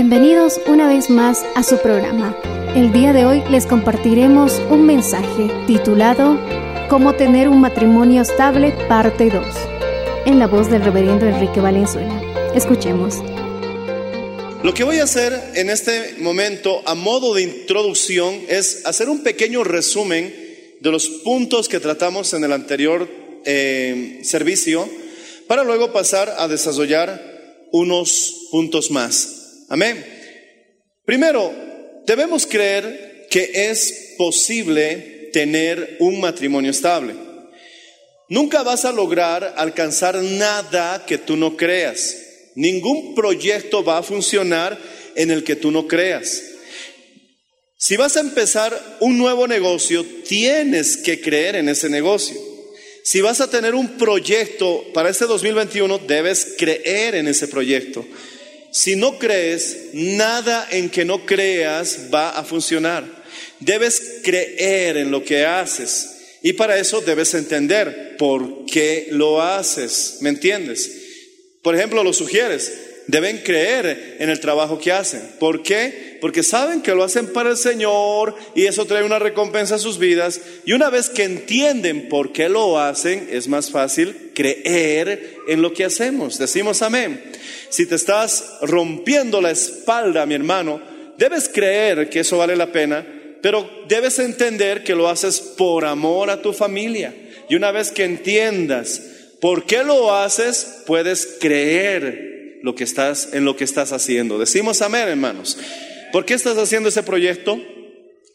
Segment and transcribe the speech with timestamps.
[0.00, 2.32] Bienvenidos una vez más a su programa.
[2.76, 6.38] El día de hoy les compartiremos un mensaje titulado
[6.88, 9.44] Cómo tener un matrimonio estable, parte 2,
[10.24, 12.22] en la voz del reverendo Enrique Valenzuela.
[12.54, 13.16] Escuchemos.
[14.62, 19.24] Lo que voy a hacer en este momento a modo de introducción es hacer un
[19.24, 20.32] pequeño resumen
[20.78, 23.10] de los puntos que tratamos en el anterior
[23.44, 24.88] eh, servicio
[25.48, 27.20] para luego pasar a desarrollar
[27.72, 29.37] unos puntos más.
[29.68, 30.04] Amén.
[31.04, 31.54] Primero,
[32.06, 37.14] debemos creer que es posible tener un matrimonio estable.
[38.28, 42.16] Nunca vas a lograr alcanzar nada que tú no creas.
[42.54, 44.78] Ningún proyecto va a funcionar
[45.14, 46.42] en el que tú no creas.
[47.76, 52.36] Si vas a empezar un nuevo negocio, tienes que creer en ese negocio.
[53.04, 58.04] Si vas a tener un proyecto para este 2021, debes creer en ese proyecto.
[58.78, 63.04] Si no crees, nada en que no creas va a funcionar.
[63.58, 66.38] Debes creer en lo que haces.
[66.44, 70.18] Y para eso debes entender por qué lo haces.
[70.20, 70.92] ¿Me entiendes?
[71.60, 72.72] Por ejemplo, lo sugieres.
[73.08, 75.28] Deben creer en el trabajo que hacen.
[75.40, 76.07] ¿Por qué?
[76.20, 79.98] Porque saben que lo hacen para el Señor y eso trae una recompensa a sus
[79.98, 80.40] vidas.
[80.64, 85.72] Y una vez que entienden por qué lo hacen, es más fácil creer en lo
[85.72, 86.38] que hacemos.
[86.38, 87.22] Decimos amén.
[87.68, 90.80] Si te estás rompiendo la espalda, mi hermano,
[91.18, 93.06] debes creer que eso vale la pena,
[93.42, 97.14] pero debes entender que lo haces por amor a tu familia.
[97.48, 99.02] Y una vez que entiendas
[99.40, 104.38] por qué lo haces, puedes creer lo que estás en lo que estás haciendo.
[104.38, 105.58] Decimos amén, hermanos.
[106.12, 107.60] ¿Por qué estás haciendo ese proyecto?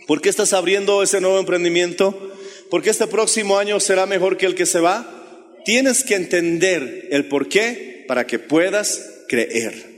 [0.07, 2.34] ¿Por qué estás abriendo ese nuevo emprendimiento?
[2.69, 5.09] ¿Por qué este próximo año será mejor que el que se va?
[5.66, 9.94] Tienes que entender el por qué para que puedas creer.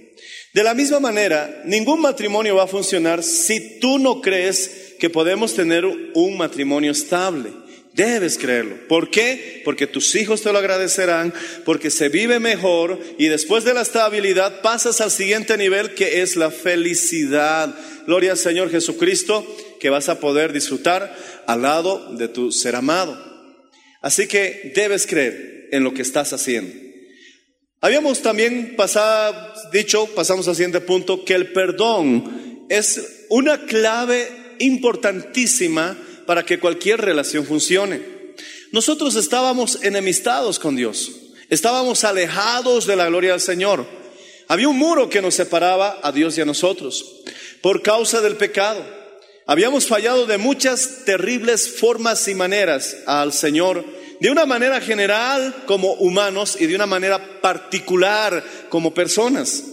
[0.54, 5.54] De la misma manera, ningún matrimonio va a funcionar si tú no crees que podemos
[5.54, 7.52] tener un matrimonio estable.
[7.96, 8.76] Debes creerlo.
[8.90, 9.62] ¿Por qué?
[9.64, 11.34] Porque tus hijos te lo agradecerán,
[11.64, 16.36] porque se vive mejor y después de la estabilidad pasas al siguiente nivel que es
[16.36, 17.74] la felicidad.
[18.06, 19.48] Gloria al Señor Jesucristo
[19.80, 21.16] que vas a poder disfrutar
[21.48, 23.18] al lado de tu ser amado.
[24.02, 26.76] Así que debes creer en lo que estás haciendo.
[27.80, 34.28] Habíamos también pasado, dicho, pasamos al siguiente punto, que el perdón es una clave
[34.60, 38.02] importantísima para que cualquier relación funcione.
[38.72, 41.12] Nosotros estábamos enemistados con Dios,
[41.50, 43.86] estábamos alejados de la gloria del Señor.
[44.48, 47.24] Había un muro que nos separaba a Dios y a nosotros
[47.62, 48.86] por causa del pecado.
[49.48, 53.86] Habíamos fallado de muchas terribles formas y maneras al Señor,
[54.20, 59.64] de una manera general como humanos y de una manera particular como personas.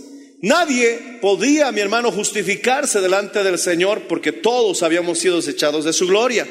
[0.43, 6.09] Nadie podía, mi hermano, justificarse delante del Señor porque todos habíamos sido desechados de su
[6.09, 6.49] gloria.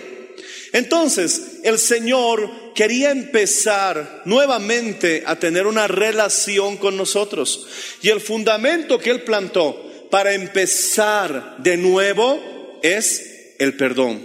[0.71, 7.67] Entonces, el Señor quería empezar nuevamente a tener una relación con nosotros.
[8.01, 14.21] Y el fundamento que Él plantó para empezar de nuevo es el perdón.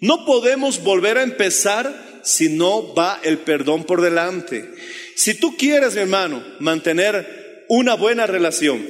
[0.00, 4.70] No podemos volver a empezar si no va el perdón por delante.
[5.14, 7.41] Si tú quieres, mi hermano, mantener
[7.74, 8.86] una buena relación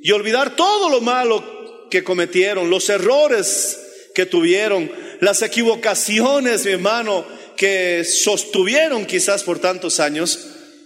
[0.00, 3.80] y olvidar todo lo malo que cometieron, los errores
[4.14, 4.88] que tuvieron,
[5.18, 7.26] las equivocaciones, mi hermano,
[7.56, 10.38] que sostuvieron quizás por tantos años,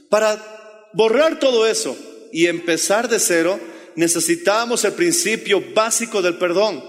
[0.09, 1.95] para borrar todo eso
[2.33, 3.61] y empezar de cero,
[3.97, 6.83] necesitamos el principio básico del perdón.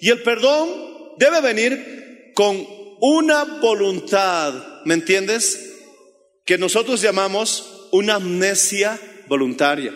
[0.00, 0.70] Y el perdón
[1.18, 2.64] debe venir con
[3.00, 5.72] una voluntad, ¿me entiendes?
[6.44, 9.00] Que nosotros llamamos una amnesia
[9.32, 9.94] voluntaria.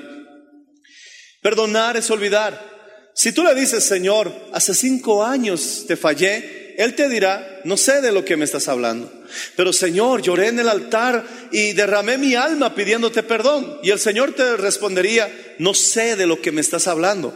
[1.42, 3.12] Perdonar es olvidar.
[3.14, 8.00] Si tú le dices, Señor, hace cinco años te fallé, Él te dirá, no sé
[8.00, 9.12] de lo que me estás hablando.
[9.54, 11.22] Pero Señor, lloré en el altar
[11.52, 13.78] y derramé mi alma pidiéndote perdón.
[13.82, 17.34] Y el Señor te respondería, no sé de lo que me estás hablando.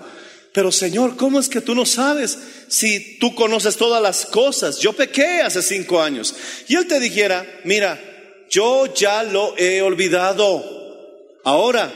[0.54, 2.38] Pero Señor, ¿cómo es que tú no sabes
[2.68, 4.78] si tú conoces todas las cosas?
[4.78, 6.34] Yo pequé hace cinco años.
[6.66, 8.00] Y Él te dijera, mira,
[8.48, 10.79] yo ya lo he olvidado.
[11.44, 11.92] Ahora,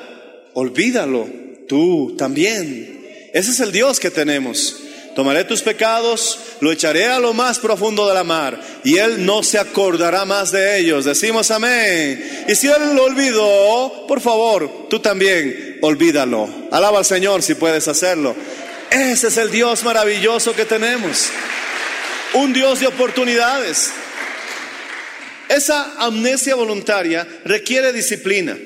[0.55, 1.29] olvídalo
[1.69, 3.31] tú también.
[3.33, 4.77] Ese es el Dios que tenemos.
[5.15, 9.45] Tomaré tus pecados, lo echaré a lo más profundo de la mar y Él no
[9.45, 11.05] se acordará más de ellos.
[11.05, 12.45] Decimos amén.
[12.49, 16.49] Y si Él lo olvidó, por favor, tú también olvídalo.
[16.73, 18.35] Alaba al Señor si puedes hacerlo.
[18.91, 21.29] Ese es el Dios maravilloso que tenemos.
[22.35, 23.93] Un Dios de oportunidades.
[25.49, 28.57] Esa amnesia voluntaria requiere disciplina.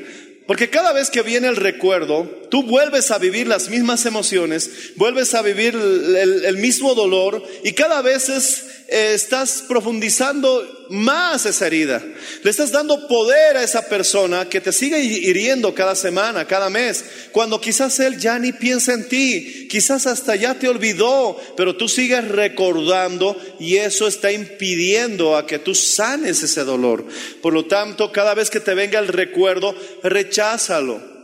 [0.48, 5.34] Porque cada vez que viene el recuerdo, tú vuelves a vivir las mismas emociones, vuelves
[5.34, 12.02] a vivir el, mismo dolor y cada vez es, eh, estás profundizando más esa herida.
[12.42, 17.04] Le estás dando poder a esa persona que te sigue hiriendo cada semana, cada mes,
[17.32, 21.88] cuando quizás él ya ni piensa en ti, quizás hasta ya te olvidó, pero tú
[21.88, 27.04] sigues recordando y eso está impidiendo a que tú sanes ese dolor.
[27.42, 31.17] Por lo tanto, cada vez que te venga el recuerdo, recházalo.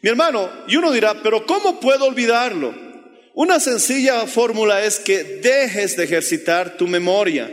[0.00, 2.74] Mi hermano, y uno dirá, pero ¿cómo puedo olvidarlo?
[3.34, 7.50] Una sencilla fórmula es que dejes de ejercitar tu memoria.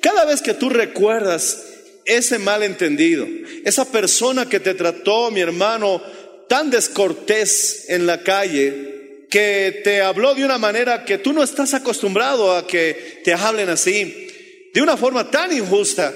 [0.00, 1.64] Cada vez que tú recuerdas
[2.04, 3.26] ese malentendido,
[3.64, 6.02] esa persona que te trató, mi hermano,
[6.48, 11.74] tan descortés en la calle, que te habló de una manera que tú no estás
[11.74, 14.28] acostumbrado a que te hablen así,
[14.72, 16.14] de una forma tan injusta,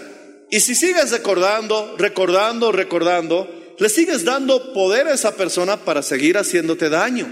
[0.51, 6.37] y si sigues recordando, recordando, recordando, le sigues dando poder a esa persona para seguir
[6.37, 7.27] haciéndote daño.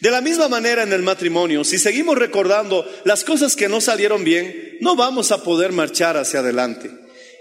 [0.00, 4.22] De la misma manera en el matrimonio, si seguimos recordando las cosas que no salieron
[4.22, 6.90] bien, no vamos a poder marchar hacia adelante.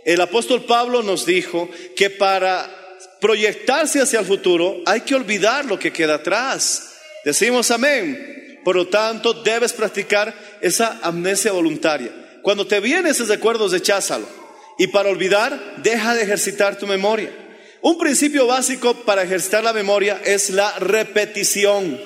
[0.05, 2.69] El apóstol Pablo nos dijo que para
[3.19, 6.93] proyectarse hacia el futuro hay que olvidar lo que queda atrás.
[7.25, 8.61] Decimos amén.
[8.63, 12.11] Por lo tanto, debes practicar esa amnesia voluntaria.
[12.41, 14.27] Cuando te vienen esos recuerdos, recházalo.
[14.77, 17.42] Y para olvidar, deja de ejercitar tu memoria.
[17.83, 21.99] Un principio básico para ejercitar la memoria es la repetición.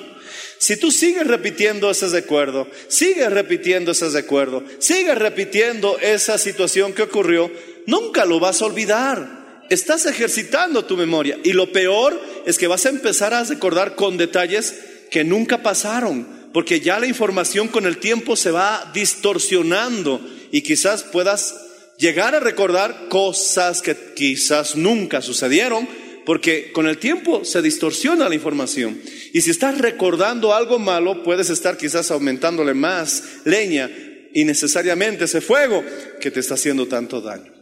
[0.58, 7.02] Si tú sigues repitiendo ese recuerdo, sigues repitiendo ese recuerdo, sigues repitiendo esa situación que
[7.02, 7.48] ocurrió,
[7.86, 9.66] nunca lo vas a olvidar.
[9.70, 11.38] Estás ejercitando tu memoria.
[11.44, 14.74] Y lo peor es que vas a empezar a recordar con detalles
[15.12, 20.20] que nunca pasaron, porque ya la información con el tiempo se va distorsionando
[20.50, 21.67] y quizás puedas
[21.98, 25.86] llegar a recordar cosas que quizás nunca sucedieron,
[26.24, 29.00] porque con el tiempo se distorsiona la información.
[29.32, 33.90] Y si estás recordando algo malo, puedes estar quizás aumentándole más leña
[34.34, 35.84] innecesariamente ese fuego
[36.20, 37.52] que te está haciendo tanto daño.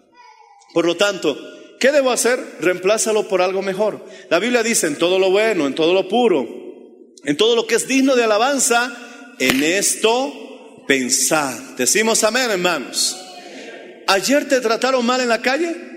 [0.75, 1.39] Por lo tanto,
[1.81, 2.41] ¿qué debo hacer?
[2.61, 4.05] Reemplázalo por algo mejor.
[4.29, 6.47] La Biblia dice, en todo lo bueno, en todo lo puro,
[7.25, 11.59] en todo lo que es digno de alabanza, en esto pensad.
[11.77, 13.26] Decimos amén, hermanos.
[14.07, 15.96] ¿Ayer te trataron mal en la calle?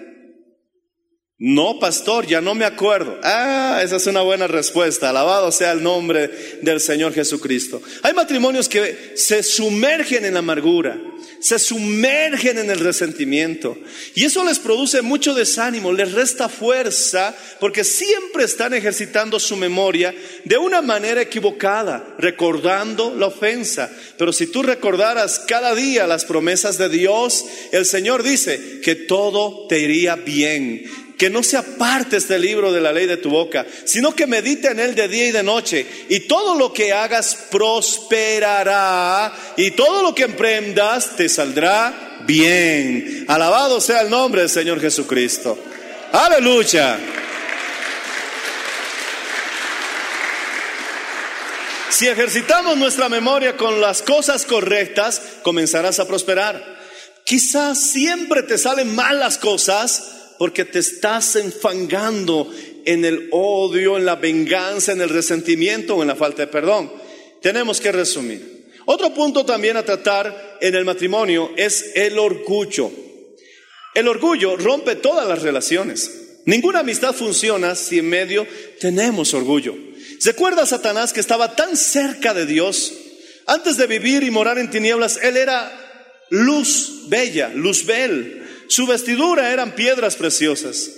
[1.42, 3.18] No, pastor, ya no me acuerdo.
[3.24, 5.10] Ah, esa es una buena respuesta.
[5.10, 6.30] Alabado sea el nombre
[6.62, 7.82] del Señor Jesucristo.
[8.04, 11.00] Hay matrimonios que se sumergen en la amargura,
[11.40, 13.78] se sumergen en el resentimiento.
[14.16, 20.14] Y eso les produce mucho desánimo, les resta fuerza, porque siempre están ejercitando su memoria
[20.44, 23.90] de una manera equivocada, recordando la ofensa.
[24.18, 29.68] Pero si tú recordaras cada día las promesas de Dios, el Señor dice que todo
[29.68, 30.84] te iría bien
[31.20, 34.70] que no se aparte este libro de la ley de tu boca, sino que medite
[34.70, 40.02] en él de día y de noche, y todo lo que hagas prosperará, y todo
[40.02, 43.26] lo que emprendas te saldrá bien.
[43.28, 45.60] Alabado sea el nombre del Señor Jesucristo.
[46.14, 46.98] Aleluya.
[51.90, 56.80] Si ejercitamos nuestra memoria con las cosas correctas, comenzarás a prosperar.
[57.26, 62.50] Quizás siempre te salen mal las cosas, porque te estás enfangando
[62.86, 66.92] en el odio, en la venganza, en el resentimiento o en la falta de perdón.
[67.42, 68.72] Tenemos que resumir.
[68.86, 72.90] Otro punto también a tratar en el matrimonio es el orgullo.
[73.94, 76.40] El orgullo rompe todas las relaciones.
[76.46, 78.48] Ninguna amistad funciona si en medio
[78.80, 79.76] tenemos orgullo.
[80.24, 82.94] ¿Recuerda Satanás que estaba tan cerca de Dios?
[83.46, 85.70] Antes de vivir y morar en tinieblas, él era
[86.30, 88.39] luz bella, luz bel.
[88.70, 90.92] Su vestidura eran piedras preciosas.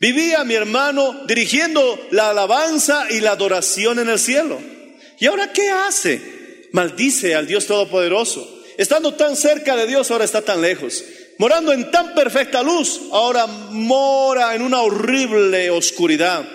[0.00, 4.58] Vivía mi hermano dirigiendo la alabanza y la adoración en el cielo.
[5.18, 6.68] ¿Y ahora qué hace?
[6.72, 8.62] Maldice al Dios Todopoderoso.
[8.78, 11.04] Estando tan cerca de Dios, ahora está tan lejos.
[11.36, 16.48] Morando en tan perfecta luz, ahora mora en una horrible oscuridad.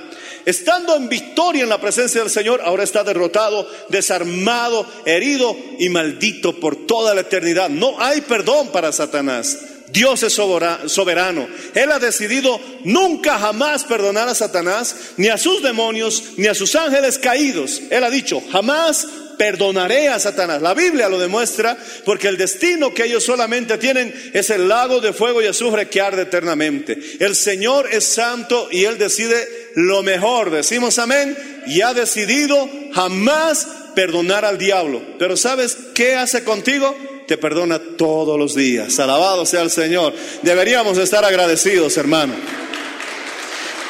[0.45, 6.59] Estando en victoria en la presencia del Señor, ahora está derrotado, desarmado, herido y maldito
[6.59, 7.69] por toda la eternidad.
[7.69, 9.74] No hay perdón para Satanás.
[9.87, 11.47] Dios es soberano.
[11.73, 16.75] Él ha decidido nunca jamás perdonar a Satanás, ni a sus demonios, ni a sus
[16.75, 17.81] ángeles caídos.
[17.89, 20.61] Él ha dicho, jamás perdonaré a Satanás.
[20.61, 25.13] La Biblia lo demuestra porque el destino que ellos solamente tienen es el lago de
[25.13, 26.97] fuego y azufre que arde eternamente.
[27.19, 30.51] El Señor es santo y Él decide lo mejor.
[30.51, 31.37] Decimos amén.
[31.67, 35.01] Y ha decidido jamás perdonar al diablo.
[35.17, 36.95] Pero ¿sabes qué hace contigo?
[37.27, 38.99] Te perdona todos los días.
[38.99, 40.13] Alabado sea el Señor.
[40.43, 42.35] Deberíamos estar agradecidos, hermano.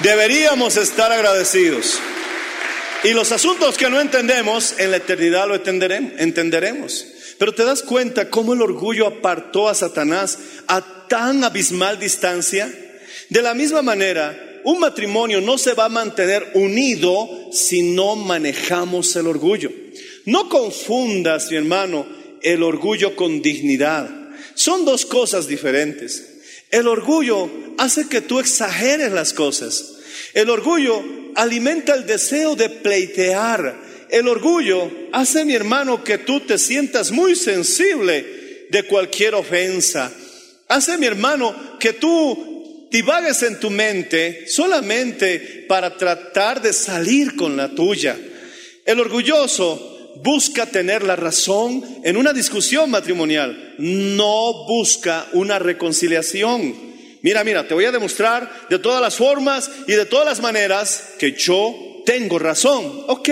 [0.02, 2.00] Deberíamos estar agradecidos.
[3.04, 7.06] Y los asuntos que no entendemos, en la eternidad lo entenderemos.
[7.38, 12.72] Pero te das cuenta cómo el orgullo apartó a Satanás a tan abismal distancia.
[13.30, 19.16] De la misma manera, un matrimonio no se va a mantener unido si no manejamos
[19.16, 19.70] el orgullo.
[20.26, 22.08] No confundas, mi hermano,
[22.46, 24.08] el orgullo con dignidad.
[24.54, 26.24] Son dos cosas diferentes.
[26.70, 29.96] El orgullo hace que tú exageres las cosas.
[30.34, 31.04] El orgullo
[31.36, 33.82] alimenta el deseo de pleitear.
[34.10, 40.14] El orgullo hace, mi hermano, que tú te sientas muy sensible de cualquier ofensa.
[40.68, 47.58] Hace, mi hermano, que tú divagues en tu mente solamente para tratar de salir con
[47.58, 48.16] la tuya.
[48.86, 56.74] El orgulloso busca tener la razón en una discusión matrimonial, no busca una reconciliación.
[57.22, 61.14] Mira, mira, te voy a demostrar de todas las formas y de todas las maneras
[61.18, 63.04] que yo tengo razón.
[63.08, 63.30] Ok,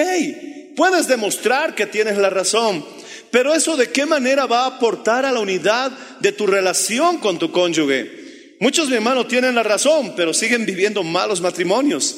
[0.75, 2.83] puedes demostrar que tienes la razón,
[3.29, 7.37] pero eso de qué manera va a aportar a la unidad de tu relación con
[7.37, 8.23] tu cónyuge.
[8.59, 12.15] Muchos, mi hermano, tienen la razón, pero siguen viviendo malos matrimonios.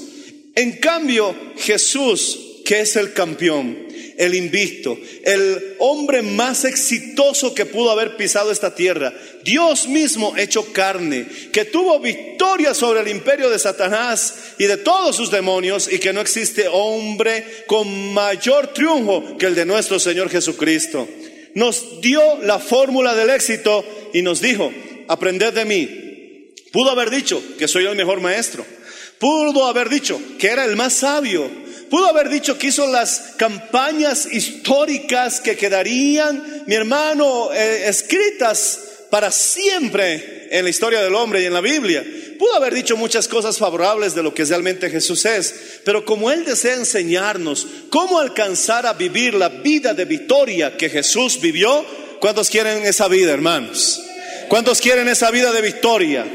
[0.53, 3.85] En cambio, Jesús, que es el campeón,
[4.17, 10.71] el invicto, el hombre más exitoso que pudo haber pisado esta tierra, Dios mismo hecho
[10.71, 15.99] carne, que tuvo victoria sobre el imperio de Satanás y de todos sus demonios y
[15.99, 21.07] que no existe hombre con mayor triunfo que el de nuestro Señor Jesucristo.
[21.53, 24.71] Nos dio la fórmula del éxito y nos dijo,
[25.07, 26.53] aprended de mí.
[26.71, 28.65] Pudo haber dicho que soy el mejor maestro.
[29.19, 34.27] Pudo haber dicho que era el más sabio Pudo haber dicho que hizo las campañas
[34.31, 41.45] históricas que quedarían, mi hermano, eh, escritas para siempre en la historia del hombre y
[41.45, 42.03] en la Biblia.
[42.39, 46.43] Pudo haber dicho muchas cosas favorables de lo que realmente Jesús es, pero como Él
[46.43, 51.85] desea enseñarnos cómo alcanzar a vivir la vida de victoria que Jesús vivió,
[52.19, 54.01] ¿cuántos quieren esa vida, hermanos?
[54.49, 56.25] ¿Cuántos quieren esa vida de victoria?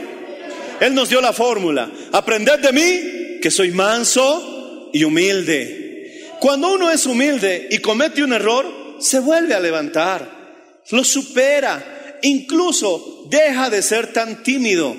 [0.80, 1.90] Él nos dio la fórmula.
[2.12, 4.49] Aprended de mí, que soy manso
[4.92, 6.30] y humilde.
[6.40, 13.26] Cuando uno es humilde y comete un error, se vuelve a levantar, lo supera, incluso
[13.30, 14.96] deja de ser tan tímido.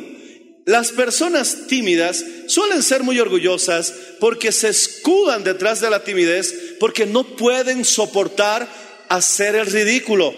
[0.66, 7.06] Las personas tímidas suelen ser muy orgullosas porque se escudan detrás de la timidez, porque
[7.06, 8.68] no pueden soportar
[9.10, 10.34] hacer el ridículo.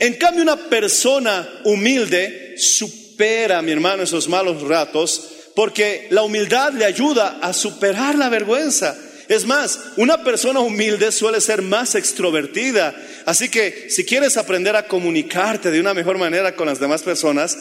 [0.00, 6.84] En cambio, una persona humilde supera, mi hermano, esos malos ratos porque la humildad le
[6.84, 8.94] ayuda a superar la vergüenza.
[9.26, 12.94] Es más, una persona humilde suele ser más extrovertida.
[13.24, 17.56] Así que si quieres aprender a comunicarte de una mejor manera con las demás personas,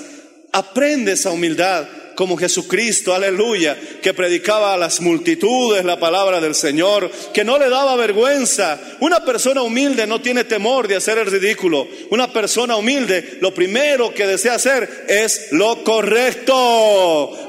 [0.52, 7.12] aprende esa humildad como Jesucristo, aleluya, que predicaba a las multitudes la palabra del Señor,
[7.34, 8.80] que no le daba vergüenza.
[9.02, 11.88] Una persona humilde no tiene temor de hacer el ridículo.
[12.10, 16.54] Una persona humilde lo primero que desea hacer es lo correcto,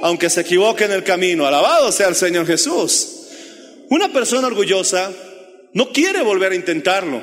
[0.03, 1.47] aunque se equivoque en el camino.
[1.47, 3.13] Alabado sea el Señor Jesús.
[3.89, 5.13] Una persona orgullosa
[5.73, 7.23] no quiere volver a intentarlo,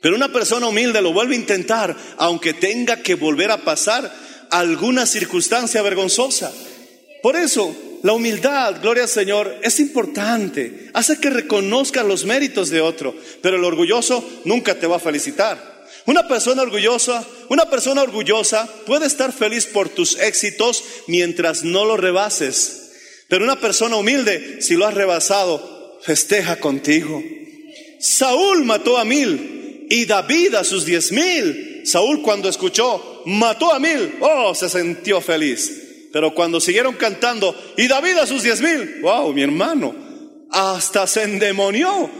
[0.00, 4.10] pero una persona humilde lo vuelve a intentar, aunque tenga que volver a pasar
[4.50, 6.52] alguna circunstancia vergonzosa.
[7.22, 10.90] Por eso, la humildad, gloria al Señor, es importante.
[10.94, 15.78] Hace que reconozcan los méritos de otro, pero el orgulloso nunca te va a felicitar.
[16.06, 21.96] Una persona orgullosa, una persona orgullosa puede estar feliz por tus éxitos mientras no lo
[21.96, 22.92] rebases.
[23.28, 27.22] Pero una persona humilde, si lo has rebasado, festeja contigo.
[27.98, 31.82] Saúl mató a mil y David a sus diez mil.
[31.84, 36.08] Saúl cuando escuchó, mató a mil, oh, se sintió feliz.
[36.12, 39.94] Pero cuando siguieron cantando, y David a sus diez mil, wow, mi hermano,
[40.50, 42.10] hasta se endemonió.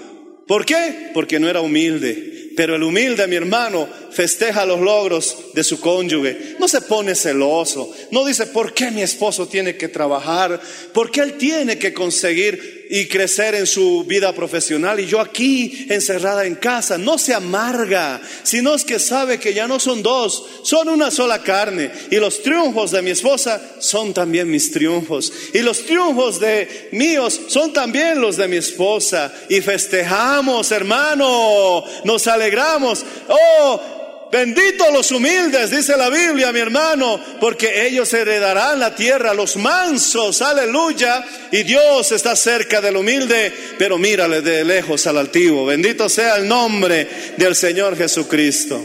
[0.47, 1.11] ¿Por qué?
[1.15, 2.53] Porque no era humilde.
[2.57, 6.57] Pero el humilde, mi hermano, festeja los logros de su cónyuge.
[6.59, 7.95] No se pone celoso.
[8.11, 10.61] No dice, ¿por qué mi esposo tiene que trabajar?
[10.93, 15.01] ¿Por qué él tiene que conseguir y crecer en su vida profesional?
[15.01, 19.67] Y yo aquí, encerrada en casa, no se amarga, sino es que sabe que ya
[19.67, 21.91] no son dos, son una sola carne.
[22.11, 25.33] Y los triunfos de mi esposa son también mis triunfos.
[25.53, 29.33] Y los triunfos de míos son también los de mi esposa.
[29.49, 31.85] Y festejamos, hermano.
[32.05, 33.05] Nos alegramos.
[33.29, 33.98] Oh,
[34.31, 40.43] Benditos los humildes, dice la Biblia, mi hermano, porque ellos heredarán la tierra, los mansos,
[40.43, 41.25] aleluya.
[41.51, 45.65] Y Dios está cerca del humilde, pero mírale de lejos al altivo.
[45.65, 47.09] Bendito sea el nombre
[47.39, 48.85] del Señor Jesucristo.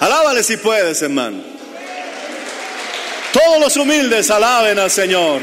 [0.00, 1.40] Alábale si puedes, hermano.
[3.32, 5.40] Todos los humildes alaben al Señor.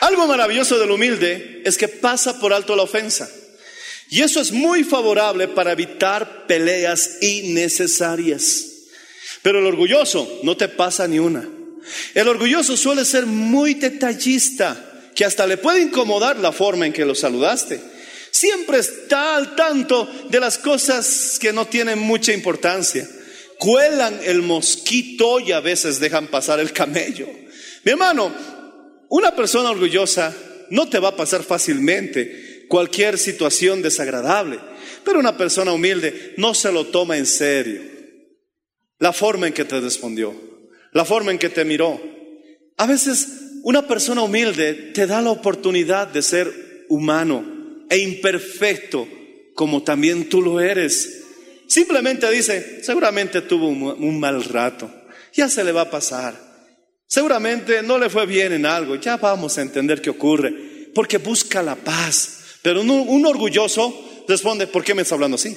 [0.00, 3.28] Algo maravilloso del humilde es que pasa por alto la ofensa.
[4.10, 8.66] Y eso es muy favorable para evitar peleas innecesarias.
[9.42, 11.48] Pero el orgulloso no te pasa ni una.
[12.14, 17.04] El orgulloso suele ser muy detallista, que hasta le puede incomodar la forma en que
[17.04, 17.80] lo saludaste.
[18.30, 23.08] Siempre está al tanto de las cosas que no tienen mucha importancia.
[23.58, 27.28] Cuelan el mosquito y a veces dejan pasar el camello.
[27.84, 28.34] Mi hermano,
[29.08, 30.34] una persona orgullosa
[30.70, 34.58] no te va a pasar fácilmente cualquier situación desagradable.
[35.04, 37.82] Pero una persona humilde no se lo toma en serio.
[38.98, 40.34] La forma en que te respondió,
[40.92, 42.00] la forma en que te miró.
[42.76, 43.28] A veces
[43.62, 47.44] una persona humilde te da la oportunidad de ser humano
[47.90, 49.06] e imperfecto
[49.54, 51.22] como también tú lo eres.
[51.66, 54.90] Simplemente dice, seguramente tuvo un, mal rato,
[55.32, 56.34] ya se le va a pasar.
[57.06, 61.62] Seguramente no le fue bien en algo, ya vamos a entender qué ocurre, porque busca
[61.62, 65.54] la paz, pero un, orgulloso responde, ¿por qué me estás hablando así?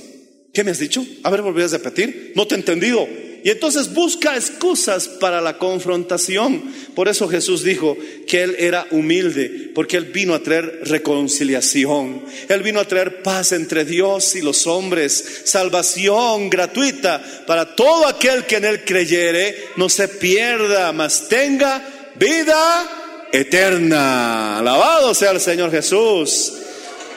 [0.54, 1.06] ¿Qué me has dicho?
[1.24, 2.34] A ver, volví a repetir.
[2.36, 3.08] No te he entendido.
[3.46, 6.64] Y entonces busca excusas para la confrontación.
[6.96, 7.96] Por eso Jesús dijo
[8.28, 12.26] que Él era humilde, porque Él vino a traer reconciliación.
[12.50, 18.46] Él vino a traer paz entre Dios y los hombres, salvación gratuita para todo aquel
[18.46, 24.58] que en Él creyere, no se pierda, mas tenga vida eterna.
[24.58, 26.64] Alabado sea el Señor Jesús.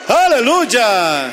[0.07, 1.31] Aleluya.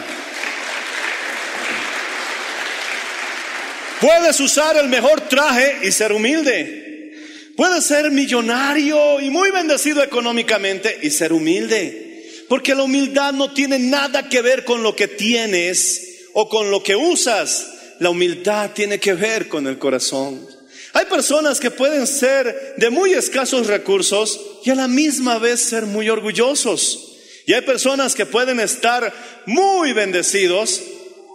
[4.01, 7.13] Puedes usar el mejor traje y ser humilde.
[7.57, 12.45] Puedes ser millonario y muy bendecido económicamente y ser humilde.
[12.49, 16.83] Porque la humildad no tiene nada que ver con lo que tienes o con lo
[16.83, 17.67] que usas.
[17.99, 20.47] La humildad tiene que ver con el corazón.
[20.93, 25.87] Hay personas que pueden ser de muy escasos recursos y a la misma vez ser
[25.87, 27.18] muy orgullosos.
[27.49, 29.11] Y hay personas que pueden estar
[29.47, 30.83] muy bendecidos,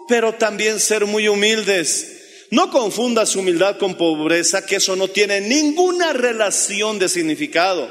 [0.08, 2.46] pero también ser muy humildes.
[2.52, 7.90] No confundas humildad con pobreza, que eso no tiene ninguna relación de significado.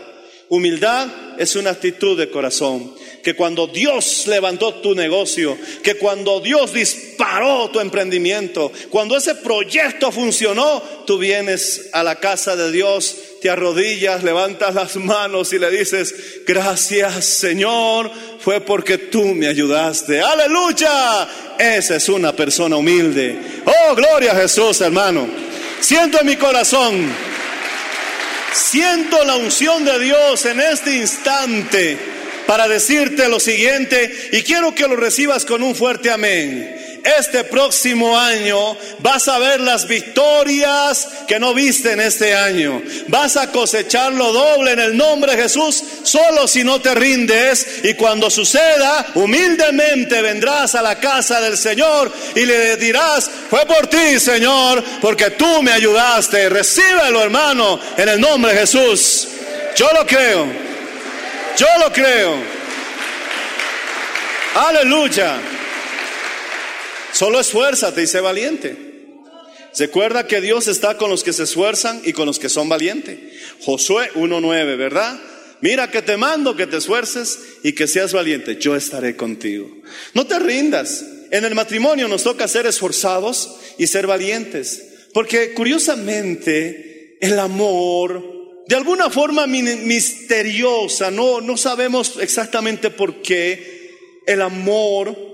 [0.51, 2.95] Humildad es una actitud de corazón.
[3.25, 10.13] Que cuando Dios levantó tu negocio, que cuando Dios disparó tu emprendimiento, cuando ese proyecto
[10.13, 15.69] funcionó, tú vienes a la casa de Dios te arrodillas, levantas las manos y le
[15.69, 16.15] dices,
[16.47, 20.21] gracias Señor, fue porque tú me ayudaste.
[20.21, 21.29] Aleluya.
[21.59, 23.37] Esa es una persona humilde.
[23.65, 25.29] Oh, gloria a Jesús, hermano.
[25.81, 27.13] Siento en mi corazón,
[28.53, 31.99] siento la unción de Dios en este instante
[32.47, 38.19] para decirte lo siguiente y quiero que lo recibas con un fuerte amén este próximo
[38.19, 42.83] año vas a ver las victorias que no viste en este año.
[43.09, 47.81] Vas a cosechar lo doble en el nombre de Jesús, solo si no te rindes.
[47.83, 53.87] Y cuando suceda, humildemente vendrás a la casa del Señor y le dirás, fue por
[53.89, 56.49] ti, Señor, porque tú me ayudaste.
[56.49, 59.29] Recíbelo, hermano, en el nombre de Jesús.
[59.77, 60.47] Yo lo creo.
[61.57, 62.37] Yo lo creo.
[64.55, 65.41] Aleluya.
[67.13, 68.93] Solo esfuérzate y sé valiente.
[69.79, 73.19] Recuerda que Dios está con los que se esfuerzan y con los que son valientes.
[73.61, 75.19] Josué 1.9, ¿verdad?
[75.61, 78.57] Mira que te mando que te esfuerces y que seas valiente.
[78.57, 79.71] Yo estaré contigo.
[80.15, 81.05] No te rindas.
[81.31, 84.85] en el matrimonio nos toca ser esforzados y ser valientes.
[85.15, 88.23] Porque curiosamente el amor,
[88.67, 95.32] de alguna forma misteriosa, no, no sabemos exactamente por qué, el amor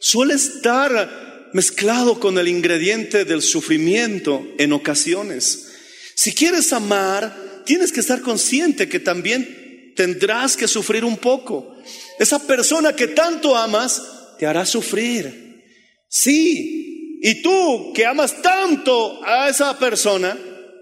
[0.00, 5.68] suele estar mezclado con el ingrediente del sufrimiento en ocasiones.
[6.14, 11.76] Si quieres amar, tienes que estar consciente que también tendrás que sufrir un poco.
[12.18, 14.02] Esa persona que tanto amas
[14.38, 15.64] te hará sufrir.
[16.08, 20.36] Sí, y tú que amas tanto a esa persona,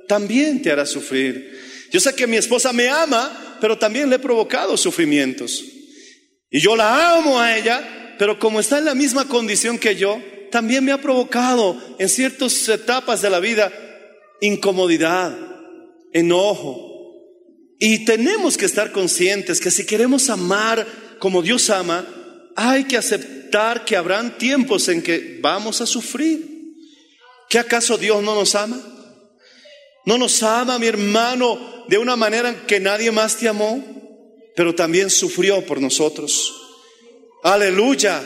[0.07, 1.51] también te hará sufrir.
[1.91, 5.65] Yo sé que mi esposa me ama, pero también le he provocado sufrimientos.
[6.51, 10.21] Y yo la amo a ella, pero como está en la misma condición que yo,
[10.51, 13.73] también me ha provocado en ciertas etapas de la vida
[14.41, 15.37] incomodidad,
[16.13, 16.93] enojo.
[17.79, 20.87] Y tenemos que estar conscientes que si queremos amar
[21.19, 22.07] como Dios ama,
[22.57, 26.55] hay que aceptar que habrán tiempos en que vamos a sufrir.
[27.49, 28.81] ¿Qué acaso Dios no nos ama?
[30.07, 33.83] ¿No nos ama, mi hermano, de una manera que nadie más te amó?
[34.55, 36.64] Pero también sufrió por nosotros.
[37.45, 38.23] Aleluya.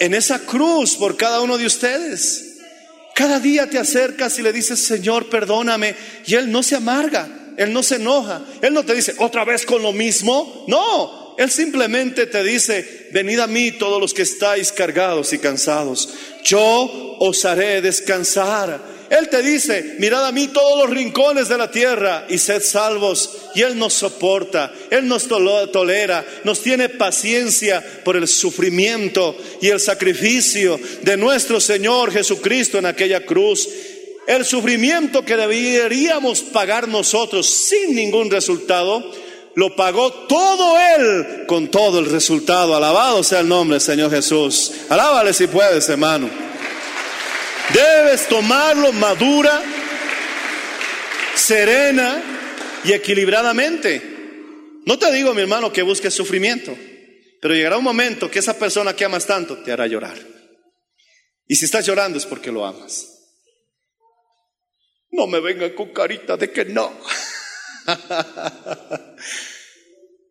[0.00, 2.56] En esa cruz por cada uno de ustedes.
[3.14, 5.94] Cada día te acercas y le dices, Señor, perdóname.
[6.26, 8.42] Y Él no se amarga, Él no se enoja.
[8.62, 10.64] Él no te dice, otra vez con lo mismo.
[10.68, 16.08] No, Él simplemente te dice, venid a mí todos los que estáis cargados y cansados.
[16.42, 18.80] Yo os haré descansar.
[19.12, 23.36] Él te dice, mirad a mí todos los rincones de la tierra y sed salvos.
[23.54, 29.80] Y Él nos soporta, Él nos tolera, nos tiene paciencia por el sufrimiento y el
[29.80, 33.68] sacrificio de nuestro Señor Jesucristo en aquella cruz.
[34.26, 39.12] El sufrimiento que deberíamos pagar nosotros sin ningún resultado,
[39.56, 42.74] lo pagó todo Él con todo el resultado.
[42.74, 44.72] Alabado sea el nombre Señor Jesús.
[44.88, 46.41] Alábale si puedes, hermano.
[47.72, 49.62] Debes tomarlo madura,
[51.34, 52.22] serena
[52.84, 54.02] y equilibradamente.
[54.84, 56.76] No te digo, mi hermano, que busques sufrimiento,
[57.40, 60.18] pero llegará un momento que esa persona que amas tanto te hará llorar.
[61.46, 63.08] Y si estás llorando es porque lo amas.
[65.10, 66.92] No me vengan con carita de que no.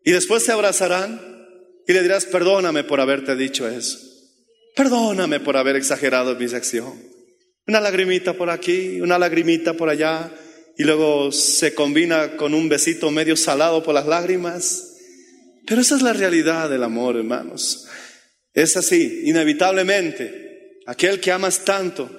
[0.04, 1.20] y después te abrazarán
[1.86, 3.98] y le dirás, perdóname por haberte dicho eso.
[4.74, 7.11] Perdóname por haber exagerado mi acción.
[7.66, 10.32] Una lagrimita por aquí, una lagrimita por allá,
[10.76, 14.94] y luego se combina con un besito medio salado por las lágrimas.
[15.66, 17.86] Pero esa es la realidad del amor, hermanos.
[18.52, 20.80] Es así, inevitablemente.
[20.86, 22.10] Aquel que amas tanto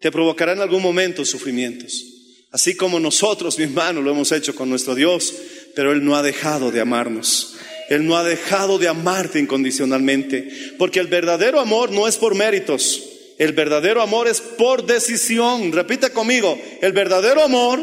[0.00, 2.04] te provocará en algún momento sufrimientos.
[2.50, 5.34] Así como nosotros, mi hermano, lo hemos hecho con nuestro Dios,
[5.74, 7.56] pero Él no ha dejado de amarnos.
[7.88, 13.02] Él no ha dejado de amarte incondicionalmente, porque el verdadero amor no es por méritos,
[13.38, 15.72] el verdadero amor es por decisión.
[15.72, 17.80] Repite conmigo, el verdadero amor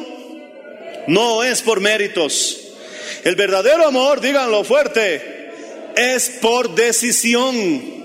[1.08, 2.58] no es por méritos.
[3.24, 5.50] El verdadero amor, díganlo fuerte,
[5.96, 8.00] es por decisión.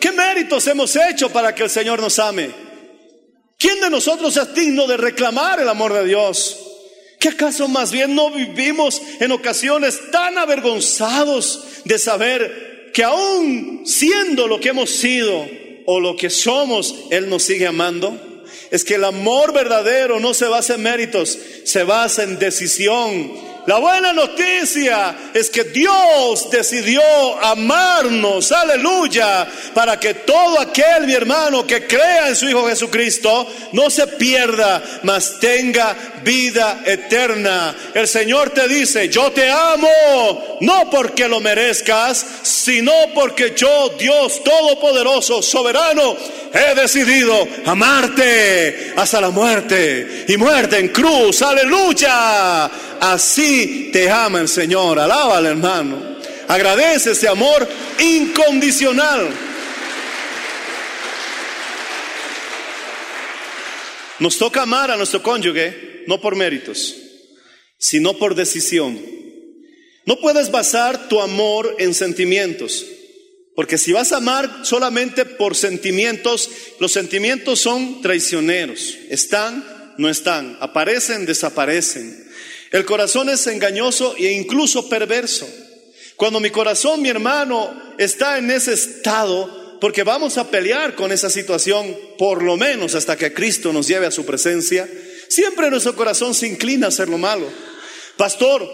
[0.00, 2.50] ¿Qué méritos hemos hecho para que el Señor nos ame?
[3.58, 6.58] ¿Quién de nosotros es digno de reclamar el amor de Dios?
[7.18, 14.48] ¿Qué acaso más bien no vivimos en ocasiones tan avergonzados de saber que aún siendo
[14.48, 15.46] lo que hemos sido,
[15.92, 18.16] o lo que somos, Él nos sigue amando.
[18.70, 23.32] Es que el amor verdadero no se basa en méritos, se basa en decisión
[23.66, 27.02] la buena noticia es que Dios decidió
[27.42, 33.90] amarnos, aleluya, para que todo aquel, mi hermano, que crea en su Hijo Jesucristo, no
[33.90, 35.94] se pierda, mas tenga
[36.24, 37.74] vida eterna.
[37.94, 44.42] El Señor te dice, yo te amo, no porque lo merezcas, sino porque yo, Dios
[44.42, 46.16] Todopoderoso, soberano,
[46.52, 52.70] he decidido amarte hasta la muerte y muerte en cruz, aleluya.
[53.92, 54.98] Te ama el Señor.
[54.98, 56.16] Alábale, hermano.
[56.48, 59.28] Agradece ese amor incondicional.
[64.18, 66.94] Nos toca amar a nuestro cónyuge no por méritos,
[67.78, 69.00] sino por decisión.
[70.04, 72.84] No puedes basar tu amor en sentimientos,
[73.54, 78.96] porque si vas a amar solamente por sentimientos, los sentimientos son traicioneros.
[79.08, 82.29] Están, no están, aparecen, desaparecen.
[82.70, 85.48] El corazón es engañoso e incluso perverso.
[86.16, 91.30] Cuando mi corazón, mi hermano, está en ese estado, porque vamos a pelear con esa
[91.30, 94.88] situación, por lo menos hasta que Cristo nos lleve a su presencia,
[95.28, 97.50] siempre nuestro corazón se inclina a hacer lo malo.
[98.16, 98.68] Pastor,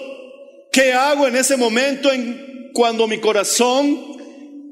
[0.72, 4.16] ¿qué hago en ese momento en cuando mi corazón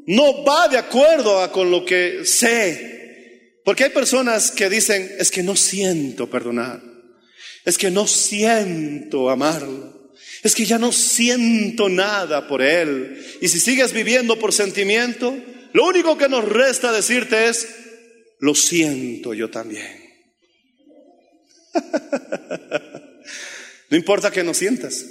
[0.06, 3.60] no va de acuerdo a con lo que sé.
[3.64, 6.82] Porque hay personas que dicen, es que no siento perdonar,
[7.64, 13.24] es que no siento amarlo, es que ya no siento nada por él.
[13.40, 15.34] Y si sigues viviendo por sentimiento,
[15.72, 17.66] lo único que nos resta decirte es,
[18.40, 20.04] lo siento yo también.
[23.90, 25.06] no importa que no sientas.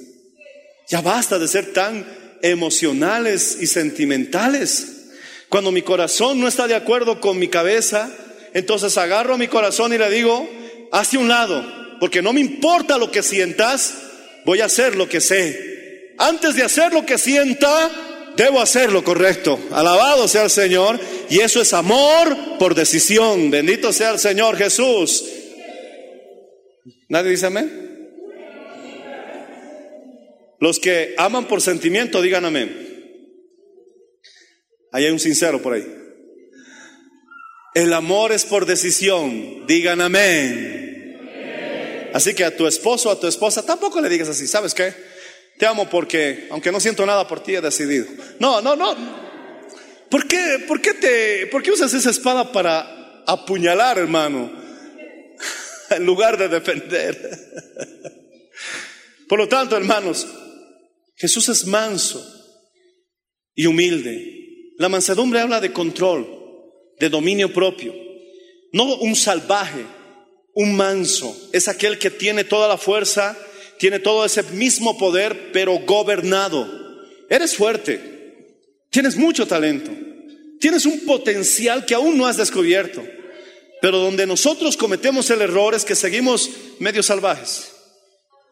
[0.90, 2.06] Ya basta de ser tan
[2.44, 5.10] emocionales y sentimentales.
[5.50, 8.12] Cuando mi corazón no está de acuerdo con mi cabeza,
[8.54, 10.48] entonces agarro mi corazón y le digo,
[10.92, 13.94] hacia un lado, porque no me importa lo que sientas,
[14.44, 16.14] voy a hacer lo que sé.
[16.18, 19.58] Antes de hacer lo que sienta, debo hacer lo correcto.
[19.72, 21.00] Alabado sea el Señor.
[21.30, 23.50] Y eso es amor por decisión.
[23.50, 25.24] Bendito sea el Señor Jesús.
[27.08, 28.12] ¿Nadie dice amén?
[30.60, 33.16] Los que aman por sentimiento, digan amén.
[34.92, 35.88] Ahí hay un sincero por ahí.
[37.74, 40.93] El amor es por decisión, digan amén.
[42.14, 44.94] Así que a tu esposo, a tu esposa, tampoco le digas así, ¿sabes qué?
[45.58, 48.06] Te amo porque, aunque no siento nada por ti, he decidido.
[48.40, 48.96] No, no, no.
[50.10, 54.52] ¿Por qué, por qué te, por qué usas esa espada para apuñalar, hermano?
[55.90, 57.40] En lugar de defender.
[59.28, 60.26] Por lo tanto, hermanos,
[61.16, 62.24] Jesús es manso
[63.54, 64.74] y humilde.
[64.78, 66.28] La mansedumbre habla de control,
[67.00, 67.94] de dominio propio.
[68.72, 69.86] No un salvaje,
[70.54, 71.36] un manso.
[71.52, 73.38] Es aquel que tiene toda la fuerza,
[73.78, 76.68] tiene todo ese mismo poder, pero gobernado.
[77.30, 78.00] Eres fuerte,
[78.90, 79.92] tienes mucho talento,
[80.60, 83.04] tienes un potencial que aún no has descubierto.
[83.82, 87.70] Pero donde nosotros cometemos el error es que seguimos medio salvajes.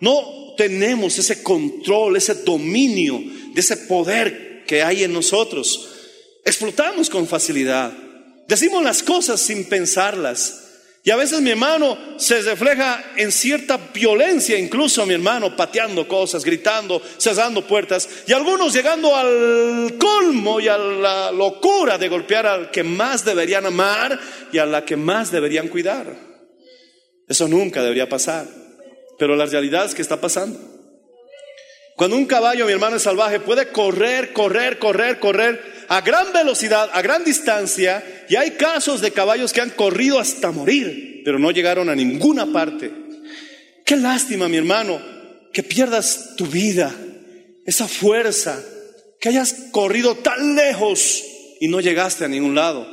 [0.01, 3.21] No tenemos ese control, ese dominio
[3.53, 5.87] de ese poder que hay en nosotros.
[6.43, 7.93] Explotamos con facilidad.
[8.47, 10.70] Decimos las cosas sin pensarlas.
[11.03, 16.45] Y a veces mi hermano se refleja en cierta violencia, incluso mi hermano pateando cosas,
[16.45, 22.69] gritando, cerrando puertas, y algunos llegando al colmo y a la locura de golpear al
[22.69, 24.19] que más deberían amar
[24.51, 26.15] y a la que más deberían cuidar.
[27.27, 28.45] Eso nunca debería pasar,
[29.17, 30.70] pero la realidad es que está pasando.
[31.95, 36.89] Cuando un caballo, mi hermano, es salvaje, puede correr, correr, correr, correr a gran velocidad,
[36.93, 41.51] a gran distancia, y hay casos de caballos que han corrido hasta morir, pero no
[41.51, 42.91] llegaron a ninguna parte.
[43.85, 45.01] Qué lástima, mi hermano,
[45.51, 46.95] que pierdas tu vida,
[47.65, 48.63] esa fuerza,
[49.19, 51.23] que hayas corrido tan lejos
[51.59, 52.87] y no llegaste a ningún lado.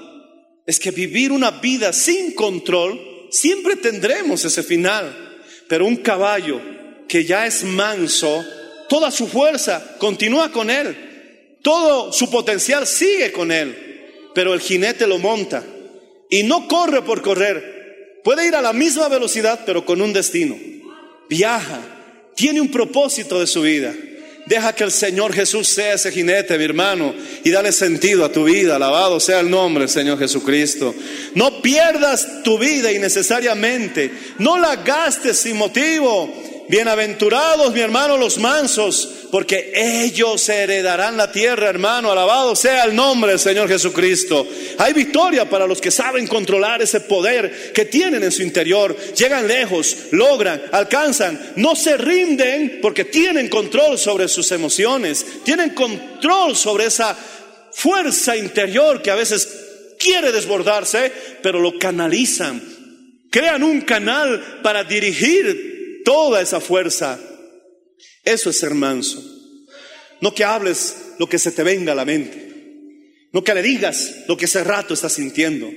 [0.66, 6.60] Es que vivir una vida sin control, siempre tendremos ese final, pero un caballo
[7.06, 8.44] que ya es manso,
[8.88, 15.06] toda su fuerza continúa con él, todo su potencial sigue con él, pero el jinete
[15.06, 15.64] lo monta
[16.30, 20.56] y no corre por correr, puede ir a la misma velocidad pero con un destino,
[21.28, 21.80] viaja,
[22.34, 23.94] tiene un propósito de su vida.
[24.48, 28.44] Deja que el Señor Jesús sea ese jinete, mi hermano, y dale sentido a tu
[28.44, 28.76] vida.
[28.76, 30.94] Alabado sea el nombre del Señor Jesucristo.
[31.34, 34.10] No pierdas tu vida innecesariamente.
[34.38, 36.32] No la gastes sin motivo.
[36.68, 42.12] Bienaventurados, mi hermano, los mansos, porque ellos heredarán la tierra, hermano.
[42.12, 44.46] Alabado sea el nombre del Señor Jesucristo.
[44.76, 48.94] Hay victoria para los que saben controlar ese poder que tienen en su interior.
[49.16, 56.54] Llegan lejos, logran, alcanzan, no se rinden porque tienen control sobre sus emociones, tienen control
[56.54, 57.16] sobre esa
[57.72, 62.60] fuerza interior que a veces quiere desbordarse, pero lo canalizan.
[63.30, 65.67] Crean un canal para dirigir
[66.08, 67.20] toda esa fuerza.
[68.24, 69.22] Eso es ser manso.
[70.22, 72.50] No que hables lo que se te venga a la mente.
[73.30, 75.70] No que le digas lo que ese rato estás sintiendo.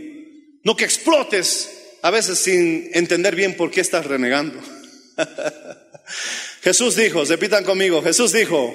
[0.63, 4.57] No que explotes a veces sin entender bien por qué estás renegando.
[6.61, 8.73] Jesús dijo, repitan conmigo, Jesús dijo,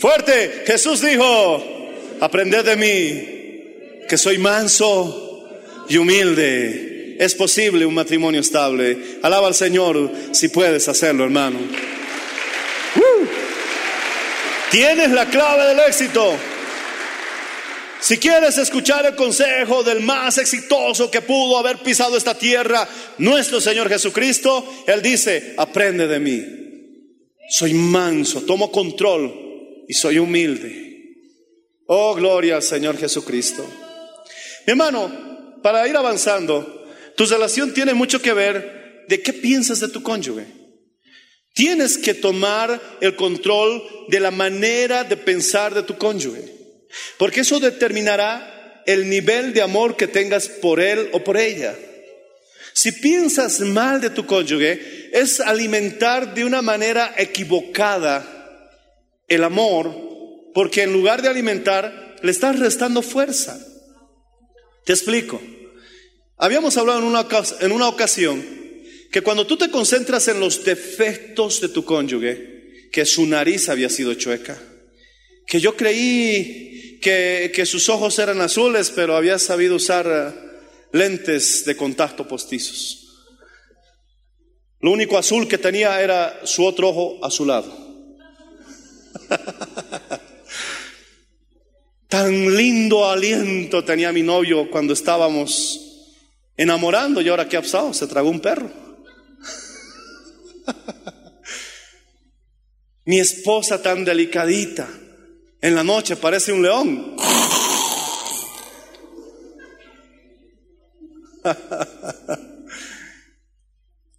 [0.00, 1.62] fuerte, Jesús dijo,
[2.18, 5.48] aprended de mí, que soy manso
[5.88, 9.18] y humilde es posible un matrimonio estable.
[9.22, 11.58] Alaba al Señor si puedes hacerlo, hermano.
[12.96, 13.26] ¡Uh!
[14.70, 16.36] Tienes la clave del éxito.
[18.00, 22.86] Si quieres escuchar el consejo del más exitoso que pudo haber pisado esta tierra,
[23.18, 26.44] nuestro Señor Jesucristo, Él dice, aprende de mí.
[27.48, 30.86] Soy manso, tomo control y soy humilde.
[31.86, 33.64] Oh, gloria al Señor Jesucristo.
[34.66, 36.75] Mi hermano, para ir avanzando,
[37.16, 40.46] tu relación tiene mucho que ver de qué piensas de tu cónyuge.
[41.54, 46.44] Tienes que tomar el control de la manera de pensar de tu cónyuge.
[47.18, 51.74] Porque eso determinará el nivel de amor que tengas por él o por ella.
[52.74, 58.34] Si piensas mal de tu cónyuge, es alimentar de una manera equivocada
[59.28, 63.58] el amor, porque en lugar de alimentar, le estás restando fuerza.
[64.84, 65.40] Te explico.
[66.38, 68.44] Habíamos hablado en una, ocasión
[69.10, 73.88] que cuando tú te concentras en los defectos de tu cónyuge, que su nariz había
[73.88, 74.62] sido chueca,
[75.46, 80.34] que yo creí que, que sus ojos eran azules, pero había sabido usar eh,
[80.92, 83.02] lentes de contacto postizos.
[84.80, 87.86] Lo único azul que tenía era su otro ojo azulado.
[92.08, 95.85] Tan lindo aliento tenía mi novio cuando estábamos
[96.56, 98.70] enamorando y ahora que ha pasado, se tragó un perro.
[103.04, 104.88] Mi esposa tan delicadita,
[105.60, 107.16] en la noche parece un león.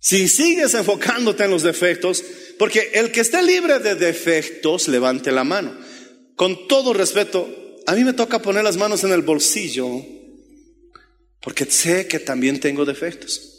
[0.08, 2.24] Si sigues enfocándote en los defectos,
[2.58, 5.78] porque el que esté libre de defectos, levante la mano.
[6.38, 7.46] Con todo respeto,
[7.86, 9.86] a mí me toca poner las manos en el bolsillo,
[11.42, 13.58] porque sé que también tengo defectos.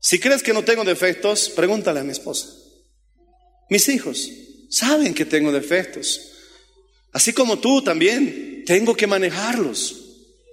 [0.00, 2.48] Si crees que no tengo defectos, pregúntale a mi esposa.
[3.70, 4.30] Mis hijos
[4.68, 6.20] saben que tengo defectos.
[7.12, 9.96] Así como tú también, tengo que manejarlos.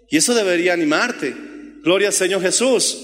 [0.10, 1.36] Y eso debería animarte.
[1.84, 2.98] Gloria al Señor Jesús.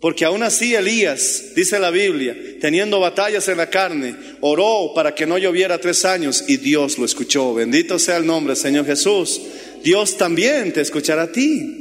[0.00, 5.26] Porque aún así Elías, dice la Biblia, teniendo batallas en la carne, oró para que
[5.26, 7.52] no lloviera tres años y Dios lo escuchó.
[7.52, 9.40] Bendito sea el nombre, Señor Jesús.
[9.84, 11.79] Dios también te escuchará a ti.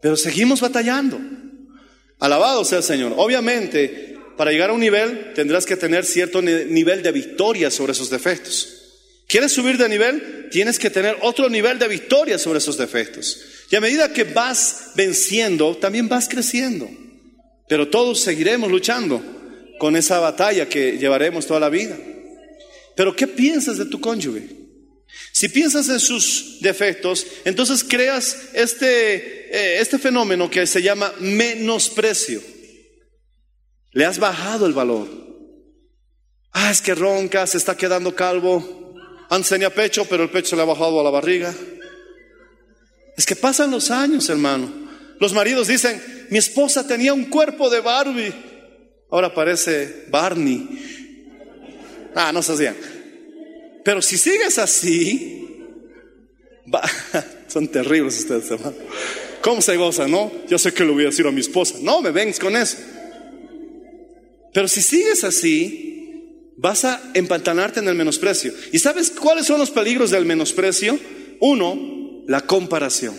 [0.00, 1.20] Pero seguimos batallando.
[2.18, 3.14] Alabado sea el Señor.
[3.16, 7.92] Obviamente, para llegar a un nivel tendrás que tener cierto ni- nivel de victoria sobre
[7.92, 8.74] esos defectos.
[9.26, 10.48] ¿Quieres subir de nivel?
[10.50, 13.40] Tienes que tener otro nivel de victoria sobre esos defectos.
[13.70, 16.88] Y a medida que vas venciendo, también vas creciendo.
[17.68, 19.22] Pero todos seguiremos luchando
[19.78, 21.96] con esa batalla que llevaremos toda la vida.
[22.96, 24.48] Pero ¿qué piensas de tu cónyuge?
[25.32, 29.16] Si piensas en sus defectos, entonces creas este,
[29.50, 32.42] eh, este fenómeno que se llama menosprecio.
[33.92, 35.08] Le has bajado el valor.
[36.52, 38.94] Ah, es que ronca, se está quedando calvo.
[39.30, 41.54] Antes tenía pecho, pero el pecho le ha bajado a la barriga.
[43.16, 44.72] Es que pasan los años, hermano.
[45.20, 48.32] Los maridos dicen, mi esposa tenía un cuerpo de Barbie.
[49.10, 50.68] Ahora parece Barney.
[52.14, 52.97] Ah, no se hacían.
[53.84, 55.48] Pero si sigues así,
[57.48, 58.76] son terribles ustedes, hermano.
[59.40, 60.30] ¿Cómo se goza, no?
[60.48, 61.76] Yo sé que le voy a decir a mi esposa.
[61.80, 62.76] No, me vengas con eso.
[64.52, 68.52] Pero si sigues así, vas a empantanarte en el menosprecio.
[68.72, 70.98] ¿Y sabes cuáles son los peligros del menosprecio?
[71.40, 73.14] Uno, la comparación.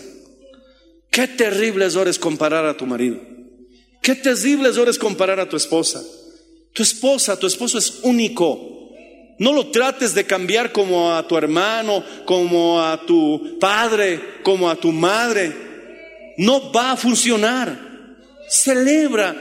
[1.10, 3.20] Qué terrible es ahora es comparar a tu marido.
[4.02, 6.02] Qué terrible es ahora es comparar a tu esposa.
[6.72, 8.79] Tu esposa, tu esposo es único.
[9.40, 14.76] No lo trates de cambiar como a tu hermano, como a tu padre, como a
[14.76, 15.50] tu madre.
[16.36, 17.74] No va a funcionar.
[18.50, 19.34] Celebra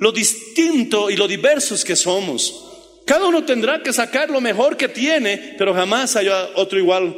[0.00, 2.62] lo distinto y lo diversos que somos.
[3.06, 7.16] Cada uno tendrá que sacar lo mejor que tiene, pero jamás hay otro igual.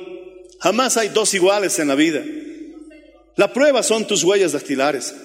[0.61, 2.23] Jamás hay dos iguales en la vida.
[3.35, 5.17] La prueba son tus huellas dactilares.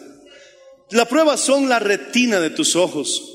[0.90, 3.35] La prueba son la retina de tus ojos.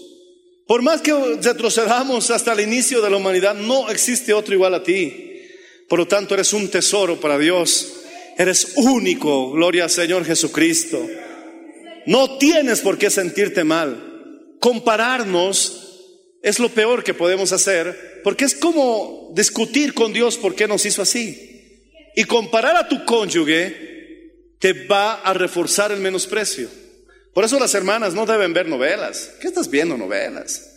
[0.70, 4.84] Por más que retrocedamos hasta el inicio de la humanidad, no existe otro igual a
[4.84, 5.42] ti.
[5.88, 7.94] Por lo tanto, eres un tesoro para Dios.
[8.38, 11.04] Eres único, gloria al Señor Jesucristo.
[12.06, 14.54] No tienes por qué sentirte mal.
[14.60, 20.68] Compararnos es lo peor que podemos hacer, porque es como discutir con Dios por qué
[20.68, 21.82] nos hizo así.
[22.14, 26.68] Y comparar a tu cónyuge te va a reforzar el menosprecio.
[27.34, 29.32] Por eso las hermanas no deben ver novelas.
[29.40, 30.70] ¿Qué estás viendo novelas?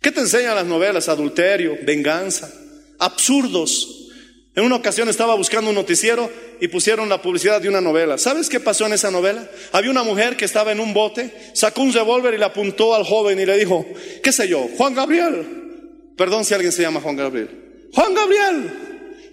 [0.00, 1.08] ¿Qué te enseñan las novelas?
[1.08, 2.52] Adulterio, venganza,
[2.98, 4.10] absurdos.
[4.54, 6.30] En una ocasión estaba buscando un noticiero
[6.60, 8.16] y pusieron la publicidad de una novela.
[8.16, 9.50] ¿Sabes qué pasó en esa novela?
[9.72, 13.04] Había una mujer que estaba en un bote, sacó un revólver y le apuntó al
[13.04, 13.86] joven y le dijo,
[14.22, 16.12] qué sé yo, Juan Gabriel.
[16.16, 17.90] Perdón si alguien se llama Juan Gabriel.
[17.92, 18.70] Juan Gabriel.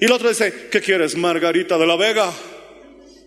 [0.01, 2.29] Y el otro dice, ¿qué quieres, Margarita de la Vega?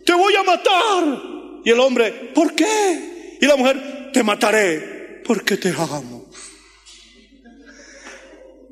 [0.04, 1.22] Te voy a matar.
[1.64, 3.15] Y el hombre, ¿por qué?
[3.40, 6.30] Y la mujer, te mataré porque te amo.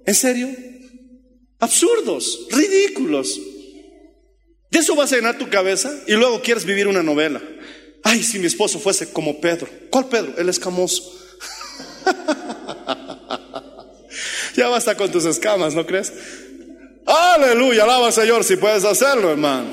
[0.07, 0.49] ¿En serio?
[1.59, 3.41] Absurdos, ridículos.
[4.71, 7.41] De eso vas a llenar tu cabeza y luego quieres vivir una novela.
[8.03, 9.69] Ay, si mi esposo fuese como Pedro.
[9.91, 10.35] ¿Cuál Pedro?
[10.37, 11.03] El escamoso.
[14.57, 16.13] ya basta con tus escamas, ¿no crees?
[17.07, 19.69] Aleluya, alaba al Señor si puedes hacerlo, hermano.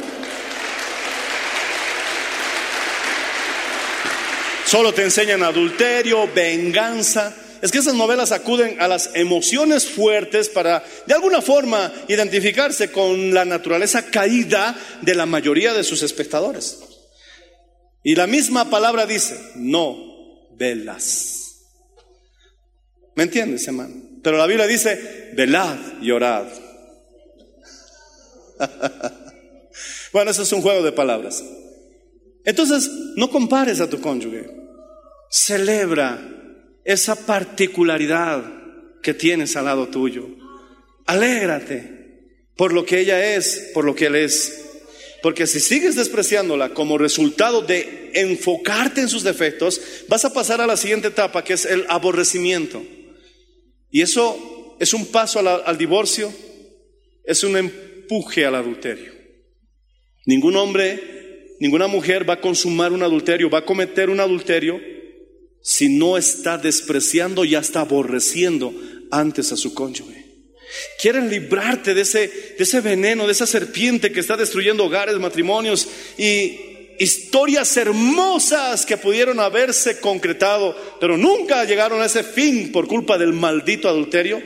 [4.72, 7.36] Solo te enseñan adulterio, venganza.
[7.62, 13.34] Es que esas novelas acuden a las emociones fuertes para, de alguna forma, identificarse con
[13.34, 16.80] la naturaleza caída de la mayoría de sus espectadores.
[18.02, 21.66] Y la misma palabra dice, no velas.
[23.16, 23.94] ¿Me entiendes, hermano?
[24.24, 26.46] Pero la Biblia dice, velad y orad.
[30.14, 31.44] bueno, eso es un juego de palabras.
[32.46, 34.61] Entonces, no compares a tu cónyuge.
[35.32, 36.20] Celebra
[36.84, 38.44] esa particularidad
[39.02, 40.28] que tienes al lado tuyo.
[41.06, 42.02] Alégrate
[42.58, 44.66] por lo que ella es, por lo que él es.
[45.24, 49.80] Porque si sigues despreciándola como resultado de enfocarte en sus defectos,
[50.10, 52.84] vas a pasar a la siguiente etapa, que es el aborrecimiento.
[53.90, 56.34] Y eso es un paso al, al divorcio,
[57.24, 59.14] es un empuje al adulterio.
[60.26, 64.91] Ningún hombre, ninguna mujer va a consumar un adulterio, va a cometer un adulterio
[65.62, 68.74] si no está despreciando y hasta aborreciendo
[69.12, 70.26] antes a su cónyuge.
[70.99, 75.88] Quieren librarte de ese, de ese veneno, de esa serpiente que está destruyendo hogares, matrimonios
[76.18, 76.59] y
[76.97, 83.34] historias hermosas que pudieron haberse concretado, pero nunca llegaron a ese fin por culpa del
[83.34, 84.41] maldito adulterio.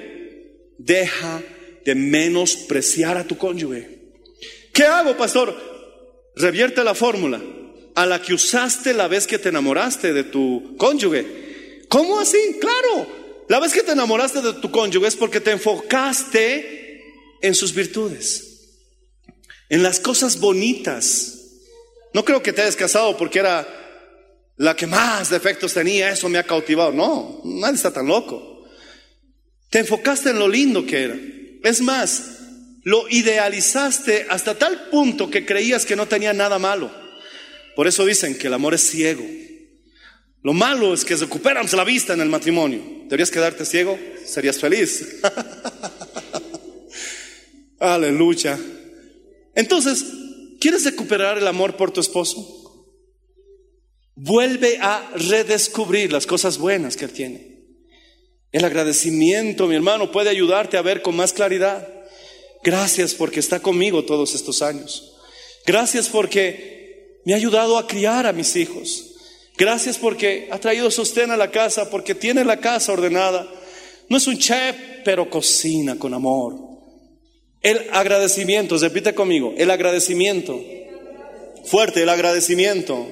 [0.77, 1.41] Deja
[1.85, 3.99] de menospreciar a tu cónyuge.
[4.73, 5.55] ¿Qué hago, pastor?
[6.35, 7.41] Revierte la fórmula
[7.95, 11.85] a la que usaste la vez que te enamoraste de tu cónyuge.
[11.89, 12.37] ¿Cómo así?
[12.59, 13.07] Claro,
[13.47, 17.01] la vez que te enamoraste de tu cónyuge es porque te enfocaste
[17.41, 18.75] en sus virtudes,
[19.69, 21.39] en las cosas bonitas.
[22.13, 23.65] No creo que te hayas casado porque era
[24.57, 26.91] la que más defectos tenía, eso me ha cautivado.
[26.91, 28.65] No, nadie está tan loco.
[29.69, 31.17] Te enfocaste en lo lindo que era.
[31.63, 32.39] Es más,
[32.83, 37.04] lo idealizaste hasta tal punto que creías que no tenía nada malo.
[37.75, 39.23] Por eso dicen que el amor es ciego.
[40.41, 42.81] Lo malo es que recuperamos la vista en el matrimonio.
[43.05, 43.97] ¿Deberías quedarte ciego?
[44.25, 45.19] Serías feliz.
[47.79, 48.57] Aleluya.
[49.55, 50.05] Entonces,
[50.59, 52.55] ¿quieres recuperar el amor por tu esposo?
[54.15, 57.55] Vuelve a redescubrir las cosas buenas que él tiene.
[58.51, 61.87] El agradecimiento, mi hermano, puede ayudarte a ver con más claridad.
[62.63, 65.15] Gracias porque está conmigo todos estos años.
[65.65, 66.74] Gracias porque
[67.25, 69.11] me ha ayudado a criar a mis hijos.
[69.57, 73.47] Gracias porque ha traído sostén a la casa, porque tiene la casa ordenada.
[74.09, 76.55] No es un chef, pero cocina con amor.
[77.61, 80.61] El agradecimiento, repite conmigo, el agradecimiento.
[81.65, 83.07] Fuerte, el agradecimiento.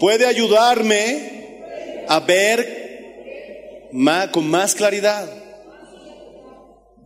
[0.00, 2.82] Puede ayudarme a ver
[4.32, 5.30] con más claridad.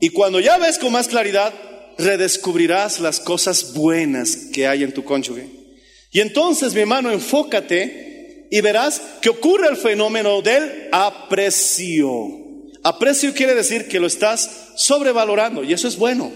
[0.01, 1.53] Y cuando ya ves con más claridad,
[1.99, 5.66] redescubrirás las cosas buenas que hay en tu cónyuge.
[6.11, 12.47] Y entonces, mi hermano, enfócate y verás que ocurre el fenómeno del aprecio.
[12.83, 16.33] Aprecio quiere decir que lo estás sobrevalorando y eso es bueno.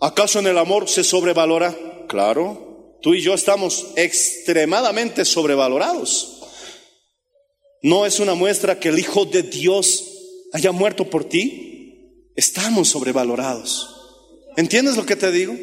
[0.00, 1.76] ¿Acaso en el amor se sobrevalora?
[2.08, 6.40] Claro, tú y yo estamos extremadamente sobrevalorados.
[7.82, 10.04] No es una muestra que el Hijo de Dios
[10.52, 12.32] haya muerto por ti.
[12.34, 13.94] Estamos sobrevalorados.
[14.56, 15.54] ¿Entiendes lo que te digo?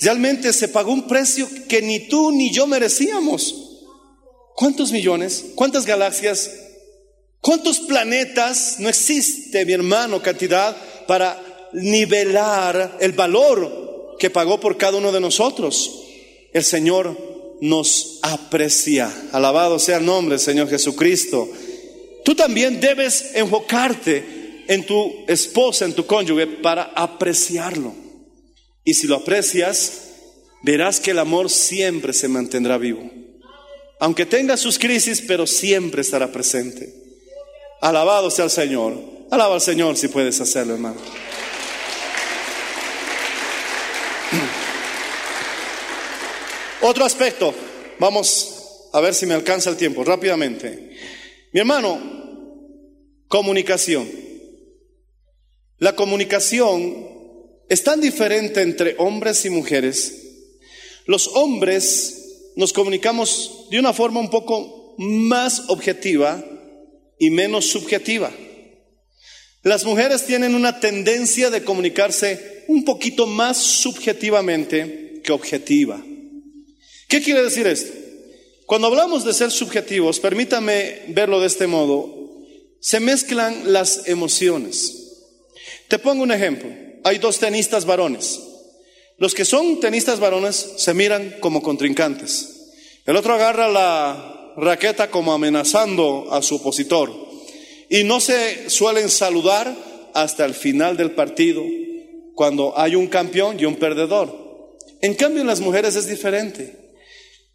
[0.00, 3.54] Realmente se pagó un precio que ni tú ni yo merecíamos.
[4.54, 5.46] ¿Cuántos millones?
[5.54, 6.50] ¿Cuántas galaxias?
[7.40, 8.76] ¿Cuántos planetas?
[8.78, 10.76] No existe, mi hermano, cantidad
[11.06, 11.42] para
[11.72, 16.02] nivelar el valor que pagó por cada uno de nosotros.
[16.52, 17.16] El Señor
[17.60, 19.12] nos aprecia.
[19.32, 21.48] Alabado sea el nombre, Señor Jesucristo.
[22.24, 28.05] Tú también debes enfocarte en tu esposa, en tu cónyuge, para apreciarlo.
[28.86, 30.12] Y si lo aprecias,
[30.62, 33.10] verás que el amor siempre se mantendrá vivo.
[33.98, 36.94] Aunque tenga sus crisis, pero siempre estará presente.
[37.80, 38.96] Alabado sea el Señor.
[39.32, 41.00] Alaba al Señor si puedes hacerlo, hermano.
[46.82, 47.52] Otro aspecto,
[47.98, 50.96] vamos a ver si me alcanza el tiempo rápidamente.
[51.52, 51.98] Mi hermano,
[53.26, 54.08] comunicación.
[55.78, 57.15] La comunicación
[57.68, 60.12] es tan diferente entre hombres y mujeres.
[61.06, 66.44] Los hombres nos comunicamos de una forma un poco más objetiva
[67.18, 68.32] y menos subjetiva.
[69.62, 76.04] Las mujeres tienen una tendencia de comunicarse un poquito más subjetivamente que objetiva.
[77.08, 77.92] ¿Qué quiere decir esto?
[78.66, 82.14] Cuando hablamos de ser subjetivos, permítame verlo de este modo,
[82.80, 85.24] se mezclan las emociones.
[85.88, 86.85] Te pongo un ejemplo.
[87.06, 88.40] Hay dos tenistas varones.
[89.16, 92.72] Los que son tenistas varones se miran como contrincantes.
[93.06, 97.12] El otro agarra la raqueta como amenazando a su opositor.
[97.88, 99.72] Y no se suelen saludar
[100.14, 101.62] hasta el final del partido,
[102.34, 104.74] cuando hay un campeón y un perdedor.
[105.00, 106.76] En cambio, en las mujeres es diferente.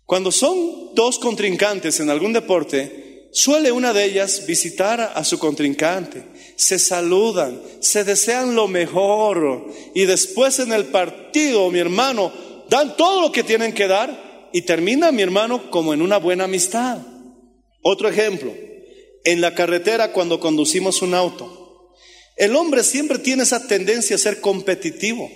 [0.05, 6.23] Cuando son dos contrincantes en algún deporte, suele una de ellas visitar a su contrincante,
[6.55, 12.31] se saludan, se desean lo mejor y después en el partido, mi hermano,
[12.69, 16.45] dan todo lo que tienen que dar y termina mi hermano como en una buena
[16.45, 16.99] amistad.
[17.81, 18.53] Otro ejemplo,
[19.23, 21.93] en la carretera cuando conducimos un auto.
[22.37, 25.29] El hombre siempre tiene esa tendencia a ser competitivo.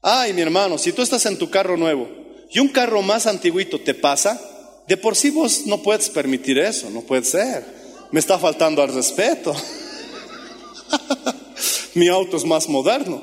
[0.00, 2.08] Ay, mi hermano, si tú estás en tu carro nuevo
[2.50, 4.40] y un carro más antiguito te pasa,
[4.88, 7.64] de por sí vos no puedes permitir eso, no puede ser.
[8.10, 9.54] Me está faltando al respeto.
[11.94, 13.22] mi auto es más moderno.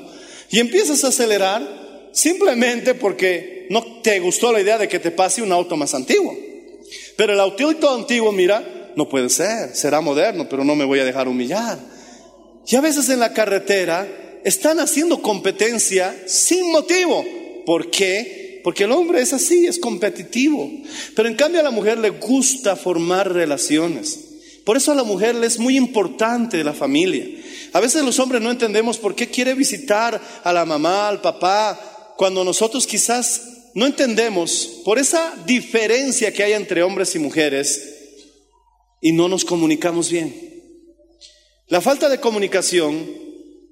[0.50, 5.42] Y empiezas a acelerar simplemente porque no te gustó la idea de que te pase
[5.42, 6.36] un auto más antiguo.
[7.16, 11.04] Pero el auto antiguo, mira, no puede ser, será moderno, pero no me voy a
[11.04, 11.78] dejar humillar.
[12.66, 14.08] Y a veces en la carretera
[14.44, 17.24] están haciendo competencia sin motivo.
[17.64, 18.49] ¿Por qué?
[18.62, 20.70] Porque el hombre es así, es competitivo.
[21.14, 24.30] Pero en cambio a la mujer le gusta formar relaciones.
[24.64, 27.26] Por eso a la mujer le es muy importante la familia.
[27.72, 32.14] A veces los hombres no entendemos por qué quiere visitar a la mamá, al papá,
[32.16, 33.42] cuando nosotros quizás
[33.74, 37.82] no entendemos por esa diferencia que hay entre hombres y mujeres
[39.00, 40.34] y no nos comunicamos bien.
[41.68, 43.08] La falta de comunicación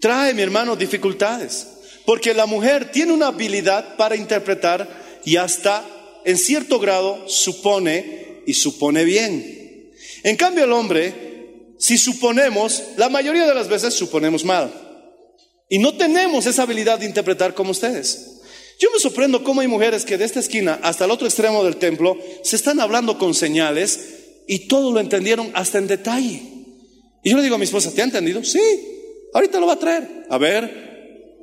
[0.01, 1.66] trae, mi hermano, dificultades,
[2.09, 5.85] porque la mujer tiene una habilidad para interpretar y hasta
[6.25, 9.93] en cierto grado supone y supone bien.
[10.23, 14.73] En cambio el hombre, si suponemos, la mayoría de las veces suponemos mal.
[15.69, 18.41] Y no tenemos esa habilidad de interpretar como ustedes.
[18.79, 21.77] Yo me sorprendo cómo hay mujeres que de esta esquina hasta el otro extremo del
[21.77, 24.01] templo se están hablando con señales
[24.47, 26.43] y todo lo entendieron hasta en detalle.
[27.23, 28.43] Y yo le digo a mi esposa, ¿te ha entendido?
[28.45, 28.63] Sí,
[29.35, 30.25] ahorita lo va a traer.
[30.31, 30.88] A ver,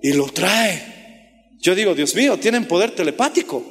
[0.06, 1.50] y lo trae.
[1.60, 3.64] Yo digo, Dios mío, tienen poder telepático.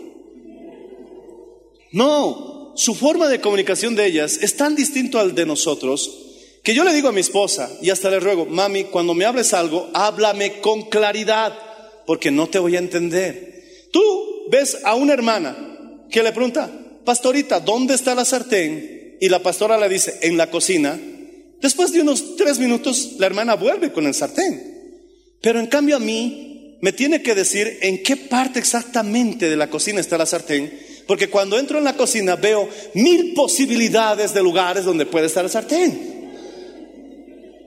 [1.92, 6.10] No, su forma de comunicación de ellas es tan distinto al de nosotros
[6.64, 9.54] que yo le digo a mi esposa y hasta le ruego, mami, cuando me hables
[9.54, 11.56] algo, háblame con claridad,
[12.04, 13.86] porque no te voy a entender.
[13.92, 16.68] Tú ves a una hermana que le pregunta,
[17.04, 19.18] pastorita, ¿dónde está la sartén?
[19.20, 21.00] Y la pastora le dice, en la cocina.
[21.60, 24.73] Después de unos tres minutos, la hermana vuelve con el sartén.
[25.44, 29.68] Pero en cambio a mí me tiene que decir en qué parte exactamente de la
[29.68, 30.72] cocina está la sartén,
[31.06, 35.50] porque cuando entro en la cocina veo mil posibilidades de lugares donde puede estar el
[35.50, 36.32] sartén.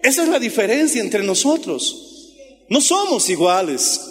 [0.01, 2.33] Esa es la diferencia entre nosotros.
[2.67, 4.01] No somos iguales.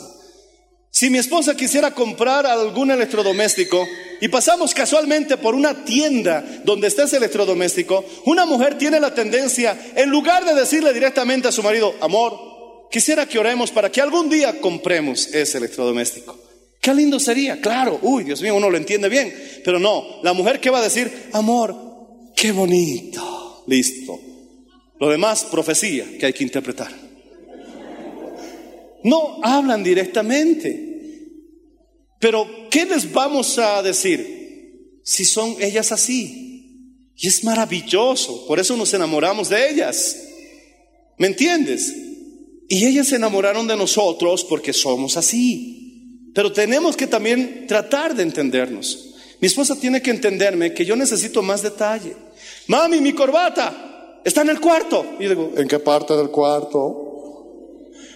[0.92, 3.84] Si mi esposa quisiera comprar algún electrodoméstico
[4.20, 9.76] y pasamos casualmente por una tienda donde está ese electrodoméstico, una mujer tiene la tendencia,
[9.96, 12.55] en lugar de decirle directamente a su marido, amor,
[12.96, 16.34] quisiera que oremos para que algún día compremos ese electrodoméstico.
[16.80, 20.60] Qué lindo sería, claro, uy, Dios mío, uno lo entiende bien, pero no, la mujer
[20.60, 21.76] que va a decir, amor,
[22.34, 24.18] qué bonito, listo.
[24.98, 26.90] Lo demás, profecía que hay que interpretar.
[29.04, 31.20] No hablan directamente.
[32.18, 37.12] Pero, ¿qué les vamos a decir si son ellas así?
[37.14, 40.16] Y es maravilloso, por eso nos enamoramos de ellas.
[41.18, 42.05] ¿Me entiendes?
[42.68, 46.30] Y ellas se enamoraron de nosotros porque somos así.
[46.34, 49.14] Pero tenemos que también tratar de entendernos.
[49.40, 52.14] Mi esposa tiene que entenderme que yo necesito más detalle.
[52.66, 55.04] Mami, mi corbata está en el cuarto.
[55.18, 57.04] Y digo, ¿en qué parte del cuarto?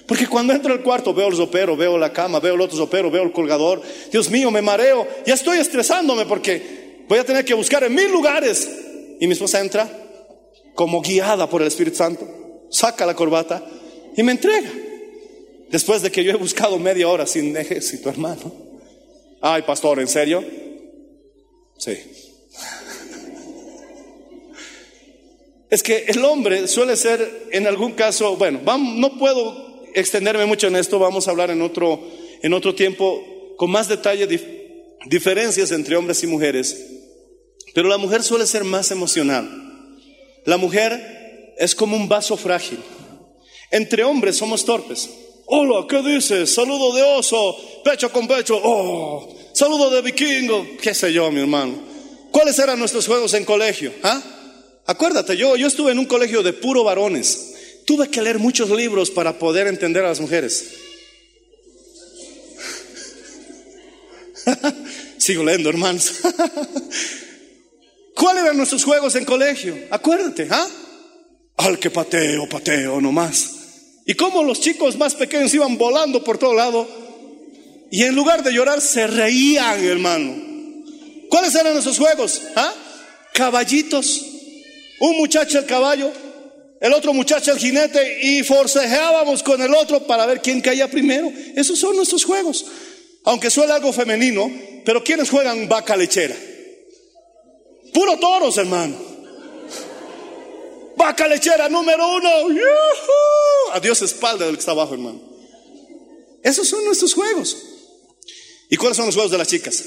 [0.07, 3.11] Porque cuando entro al cuarto veo el ropero, veo la cama, veo el otro ropero,
[3.11, 3.81] veo el colgador.
[4.11, 5.07] Dios mío, me mareo.
[5.25, 8.69] Ya estoy estresándome porque voy a tener que buscar en mil lugares.
[9.21, 9.89] Y mi esposa entra
[10.75, 12.27] como guiada por el Espíritu Santo,
[12.71, 13.65] saca la corbata
[14.17, 14.71] y me entrega.
[15.71, 18.53] Después de que yo he buscado media hora sin ejército, hermano.
[19.41, 20.45] Ay, pastor, ¿en serio?
[21.79, 21.97] Sí.
[25.71, 28.61] Es que el hombre suele ser, en algún caso, bueno,
[28.97, 32.01] no puedo extenderme mucho en esto, vamos a hablar en otro,
[32.43, 34.27] en otro tiempo con más detalle
[35.07, 36.87] diferencias entre hombres y mujeres.
[37.73, 39.49] Pero la mujer suele ser más emocional.
[40.45, 42.81] La mujer es como un vaso frágil.
[43.71, 45.09] Entre hombres somos torpes.
[45.47, 46.55] Hola, ¿qué dices?
[46.55, 51.75] Saludo de oso, pecho con pecho, oh, saludo de vikingo, qué sé yo, mi hermano.
[52.31, 53.93] ¿Cuáles eran nuestros juegos en colegio?
[54.03, 54.23] Ah?
[54.87, 57.55] Acuérdate, yo, yo estuve en un colegio de puro varones.
[57.85, 60.69] Tuve que leer muchos libros para poder entender a las mujeres.
[65.19, 66.13] Sigo leyendo, hermanos.
[68.15, 69.77] ¿Cuáles eran nuestros juegos en colegio?
[69.91, 70.69] Acuérdate, ¿ah?
[71.57, 73.60] Al que pateo, pateo nomás.
[74.07, 76.89] Y cómo los chicos más pequeños iban volando por todo lado.
[77.91, 80.51] Y en lugar de llorar, se reían, hermano.
[81.29, 82.43] ¿Cuáles eran esos juegos?
[82.57, 82.73] ¿Ah?
[83.33, 84.27] Caballitos.
[85.01, 86.13] Un muchacho el caballo,
[86.81, 91.33] el otro muchacho el jinete y forcejeábamos con el otro para ver quién caía primero.
[91.57, 92.67] Esos son nuestros juegos.
[93.25, 94.51] Aunque suele algo femenino,
[94.85, 96.35] pero ¿quiénes juegan vaca lechera?
[97.93, 98.97] Puro toros, hermano.
[100.97, 102.31] Vaca lechera número uno.
[103.71, 103.77] ¡Yujú!
[103.77, 105.21] Adiós espalda del que está abajo, hermano.
[106.43, 107.57] Esos son nuestros juegos.
[108.69, 109.85] ¿Y cuáles son los juegos de las chicas?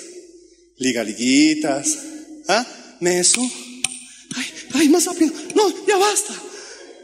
[0.77, 1.97] Liga liguitas.
[2.47, 2.65] ¿Ah?
[2.99, 3.41] Meso.
[4.35, 5.33] Ay, ay, más rápido.
[5.55, 6.33] No, ya basta.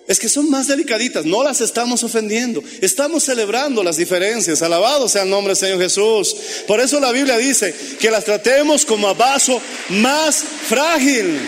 [0.07, 5.21] Es que son más delicaditas, no las estamos ofendiendo, estamos celebrando las diferencias, alabado sea
[5.21, 6.35] el nombre del Señor Jesús.
[6.65, 11.39] Por eso la Biblia dice que las tratemos como a vaso más frágil.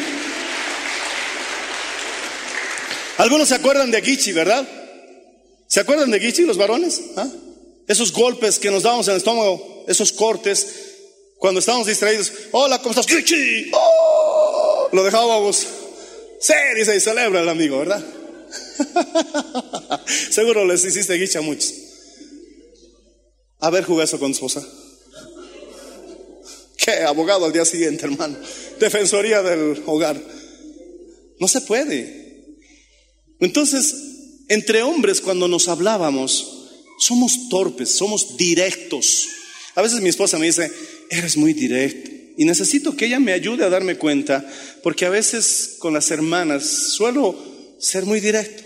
[3.17, 4.80] Algunos se acuerdan de Gichi, ¿verdad?
[5.71, 7.01] ¿Se acuerdan de Gichi, los varones?
[7.15, 7.29] ¿Ah?
[7.87, 10.67] Esos golpes que nos damos en el estómago, esos cortes,
[11.37, 12.29] cuando estábamos distraídos.
[12.51, 13.07] Hola, ¿cómo estás?
[13.07, 13.71] Gichi.
[13.71, 15.65] Oh, lo dejábamos.
[16.75, 18.05] Dice y celebra el amigo, ¿verdad?
[20.29, 21.73] Seguro les hiciste guicha a muchos.
[23.59, 24.67] A ver, jugué eso con su esposa.
[26.75, 27.03] ¿Qué?
[27.03, 28.37] Abogado al día siguiente, hermano.
[28.77, 30.21] Defensoría del hogar.
[31.39, 32.57] No se puede.
[33.39, 34.10] Entonces,
[34.51, 39.29] entre hombres, cuando nos hablábamos, somos torpes, somos directos.
[39.75, 40.69] A veces mi esposa me dice,
[41.09, 42.11] eres muy directo.
[42.35, 44.45] Y necesito que ella me ayude a darme cuenta,
[44.83, 47.33] porque a veces con las hermanas suelo
[47.79, 48.63] ser muy directo.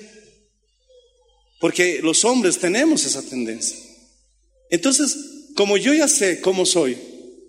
[1.60, 3.78] Porque los hombres tenemos esa tendencia.
[4.72, 5.16] Entonces,
[5.56, 6.98] como yo ya sé cómo soy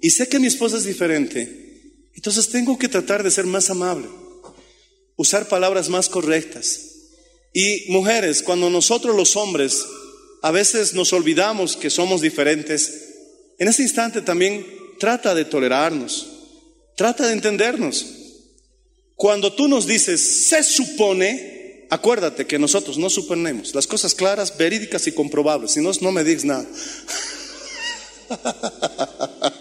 [0.03, 4.09] y sé que mi esposa es diferente, entonces tengo que tratar de ser más amable,
[5.17, 6.96] usar palabras más correctas.
[7.59, 9.83] Y mujeres, cuando nosotros los hombres
[10.43, 12.93] a veces nos olvidamos que somos diferentes,
[13.59, 14.67] en ese instante también
[14.99, 16.27] trata de tolerarnos,
[16.99, 18.05] trata de entendernos.
[19.15, 25.07] Cuando tú nos dices, se supone, acuérdate que nosotros no suponemos las cosas claras, verídicas
[25.07, 26.67] y comprobables, si no, no me digas nada.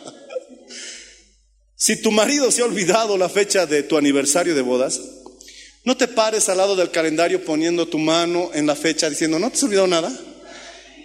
[1.78, 5.00] si tu marido se ha olvidado la fecha de tu aniversario de bodas,
[5.86, 9.50] no te pares al lado del calendario poniendo tu mano en la fecha diciendo, ¿no
[9.50, 10.12] te has olvidado nada?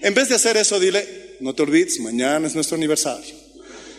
[0.03, 3.35] En vez de hacer eso, dile, no te olvides, mañana es nuestro aniversario.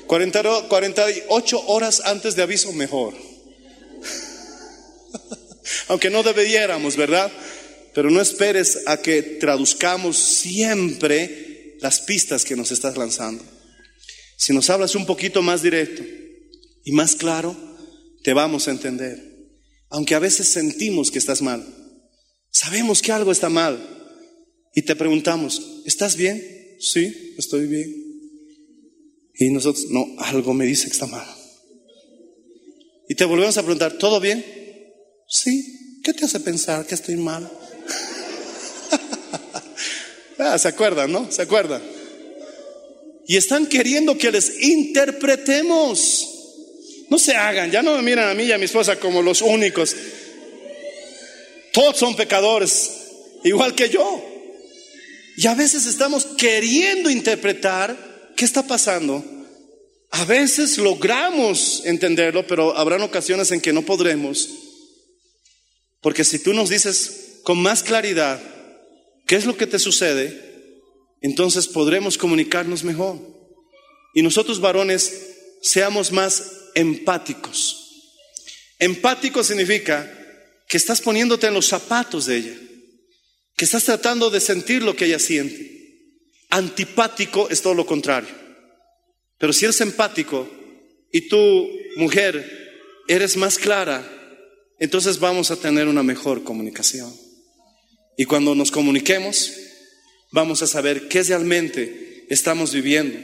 [0.08, 3.14] 40 48 horas antes de aviso, mejor.
[5.88, 7.32] Aunque no debiéramos, ¿verdad?
[7.94, 13.44] Pero no esperes a que traduzcamos siempre las pistas que nos estás lanzando.
[14.36, 16.02] Si nos hablas un poquito más directo
[16.84, 17.56] y más claro,
[18.24, 19.31] te vamos a entender.
[19.92, 21.64] Aunque a veces sentimos que estás mal.
[22.50, 23.78] Sabemos que algo está mal.
[24.74, 26.42] Y te preguntamos, ¿estás bien?
[26.80, 27.94] Sí, estoy bien.
[29.36, 31.28] Y nosotros, no, algo me dice que está mal.
[33.10, 34.46] Y te volvemos a preguntar, ¿todo bien?
[35.28, 36.00] Sí.
[36.04, 37.52] ¿Qué te hace pensar que estoy mal?
[40.40, 41.32] ah, ¿Se acuerdan, no?
[41.32, 41.82] ¿Se acuerdan?
[43.28, 46.31] Y están queriendo que les interpretemos.
[47.12, 49.42] No se hagan, ya no me miran a mí y a mi esposa como los
[49.42, 49.94] únicos.
[51.74, 52.90] Todos son pecadores,
[53.44, 54.24] igual que yo.
[55.36, 59.26] Y a veces estamos queriendo interpretar qué está pasando.
[60.12, 64.48] A veces logramos entenderlo, pero habrán ocasiones en que no podremos.
[66.00, 68.42] Porque si tú nos dices con más claridad
[69.28, 70.80] qué es lo que te sucede,
[71.20, 73.20] entonces podremos comunicarnos mejor.
[74.14, 75.12] Y nosotros varones
[75.62, 77.78] seamos más empáticos.
[78.80, 80.12] Empático significa
[80.68, 82.56] que estás poniéndote en los zapatos de ella,
[83.56, 85.70] que estás tratando de sentir lo que ella siente.
[86.50, 88.34] Antipático es todo lo contrario.
[89.38, 90.50] Pero si eres empático
[91.12, 94.04] y tu mujer eres más clara,
[94.80, 97.14] entonces vamos a tener una mejor comunicación.
[98.18, 99.52] Y cuando nos comuniquemos,
[100.32, 103.20] vamos a saber qué realmente estamos viviendo.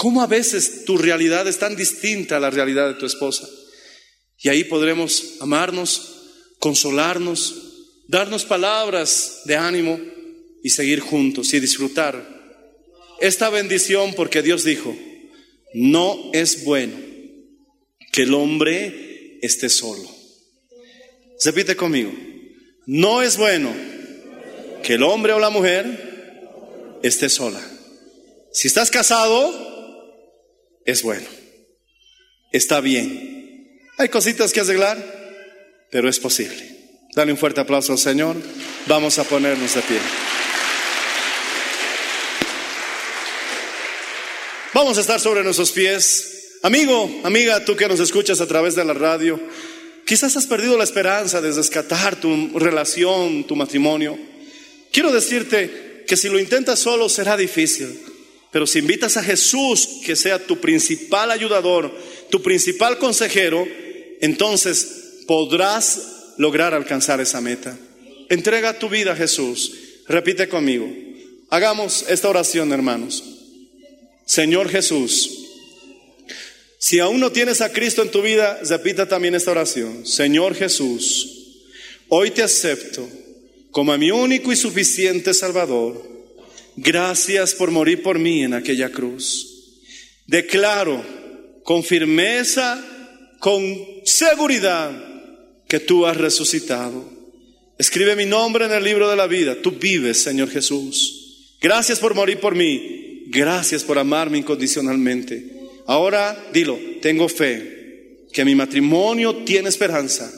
[0.00, 3.46] Cómo a veces tu realidad es tan distinta a la realidad de tu esposa.
[4.38, 6.22] Y ahí podremos amarnos,
[6.58, 7.54] consolarnos,
[8.08, 10.00] darnos palabras de ánimo
[10.64, 12.16] y seguir juntos y disfrutar
[13.20, 14.96] esta bendición porque Dios dijo,
[15.74, 16.96] no es bueno
[18.10, 20.10] que el hombre esté solo.
[21.44, 22.10] Repite conmigo,
[22.86, 23.70] no es bueno
[24.82, 26.40] que el hombre o la mujer
[27.02, 27.60] esté sola.
[28.50, 29.69] Si estás casado,
[30.84, 31.26] es bueno.
[32.52, 33.80] Está bien.
[33.98, 34.98] Hay cositas que arreglar,
[35.90, 36.78] pero es posible.
[37.14, 38.36] Dale un fuerte aplauso al Señor.
[38.86, 39.98] Vamos a ponernos de pie.
[44.72, 46.58] Vamos a estar sobre nuestros pies.
[46.62, 49.40] Amigo, amiga, tú que nos escuchas a través de la radio,
[50.06, 54.18] quizás has perdido la esperanza de rescatar tu relación, tu matrimonio.
[54.92, 58.00] Quiero decirte que si lo intentas solo será difícil,
[58.52, 61.94] pero si invitas a Jesús que sea tu principal ayudador,
[62.30, 63.66] tu principal consejero,
[64.20, 67.78] entonces podrás lograr alcanzar esa meta.
[68.28, 69.72] Entrega tu vida a Jesús.
[70.08, 70.88] Repite conmigo.
[71.50, 73.22] Hagamos esta oración, hermanos.
[74.24, 75.40] Señor Jesús,
[76.78, 80.06] si aún no tienes a Cristo en tu vida, repita también esta oración.
[80.06, 81.58] Señor Jesús,
[82.08, 83.08] hoy te acepto
[83.70, 86.19] como a mi único y suficiente Salvador.
[86.76, 89.46] Gracias por morir por mí en aquella cruz.
[90.26, 91.04] Declaro
[91.64, 92.82] con firmeza,
[93.38, 93.62] con
[94.04, 94.90] seguridad,
[95.68, 97.08] que tú has resucitado.
[97.78, 99.56] Escribe mi nombre en el libro de la vida.
[99.62, 101.56] Tú vives, Señor Jesús.
[101.60, 103.24] Gracias por morir por mí.
[103.28, 105.60] Gracias por amarme incondicionalmente.
[105.86, 110.30] Ahora dilo, tengo fe que mi matrimonio tiene esperanza,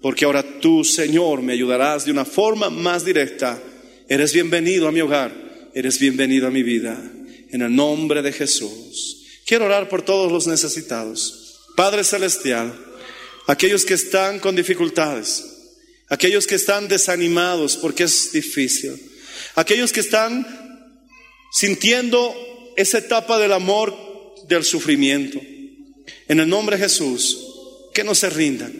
[0.00, 3.60] porque ahora tú, Señor, me ayudarás de una forma más directa.
[4.08, 5.32] Eres bienvenido a mi hogar,
[5.76, 6.98] eres bienvenido a mi vida.
[7.50, 9.26] En el nombre de Jesús.
[9.44, 11.66] Quiero orar por todos los necesitados.
[11.76, 12.74] Padre Celestial,
[13.46, 15.44] aquellos que están con dificultades,
[16.08, 18.98] aquellos que están desanimados porque es difícil,
[19.54, 20.46] aquellos que están
[21.52, 22.34] sintiendo
[22.78, 23.94] esa etapa del amor,
[24.48, 25.38] del sufrimiento.
[26.26, 27.38] En el nombre de Jesús,
[27.92, 28.72] que no se rindan.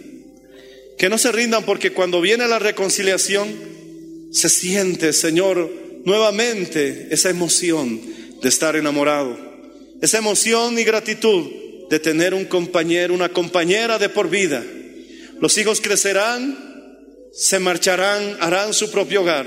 [0.97, 3.55] Que no se rindan porque cuando viene la reconciliación,
[4.33, 8.01] se siente, Señor, nuevamente esa emoción
[8.41, 9.37] de estar enamorado.
[10.01, 11.51] Esa emoción y gratitud
[11.91, 14.65] de tener un compañero, una compañera de por vida.
[15.41, 16.57] Los hijos crecerán,
[17.33, 19.47] se marcharán, harán su propio hogar.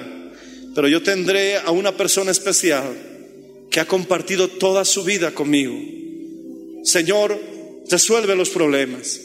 [0.75, 2.93] Pero yo tendré a una persona especial
[3.71, 5.79] que ha compartido toda su vida conmigo.
[6.83, 7.39] Señor,
[7.89, 9.19] resuelve los problemas,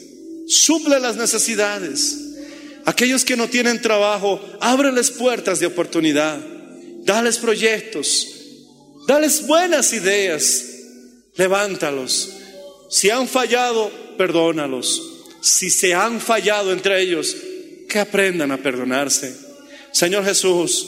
[0.47, 2.17] suple las necesidades.
[2.85, 6.54] Aquellos que no tienen trabajo, ábreles puertas de oportunidad,
[7.05, 8.27] dales proyectos,
[9.07, 10.65] dales buenas ideas,
[11.35, 12.33] levántalos.
[12.89, 15.01] Si han fallado, perdónalos.
[15.41, 17.35] Si se han fallado entre ellos,
[17.87, 19.35] que aprendan a perdonarse.
[19.91, 20.87] Señor Jesús,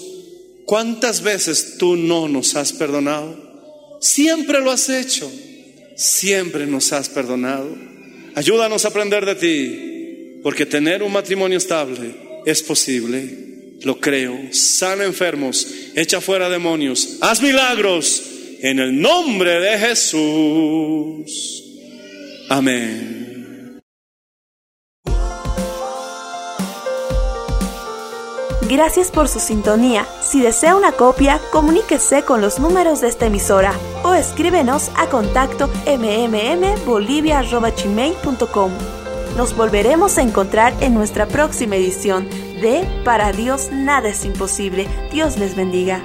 [0.66, 3.48] ¿cuántas veces tú no nos has perdonado?
[4.02, 5.32] Siempre lo has hecho.
[5.96, 7.76] Siempre nos has perdonado.
[8.36, 12.16] Ayúdanos a aprender de ti, porque tener un matrimonio estable
[12.46, 13.47] es posible.
[13.84, 14.38] Lo creo.
[14.52, 18.24] Sana enfermos, echa fuera demonios, haz milagros
[18.62, 21.64] en el nombre de Jesús.
[22.50, 23.18] Amén.
[28.70, 30.06] Gracias por su sintonía.
[30.22, 33.72] Si desea una copia, comuníquese con los números de esta emisora
[34.04, 38.72] o escríbenos a contacto mmmbolivia.com.
[39.38, 42.28] Nos volveremos a encontrar en nuestra próxima edición
[42.62, 44.88] de Para Dios nada es imposible.
[45.12, 46.02] Dios les bendiga.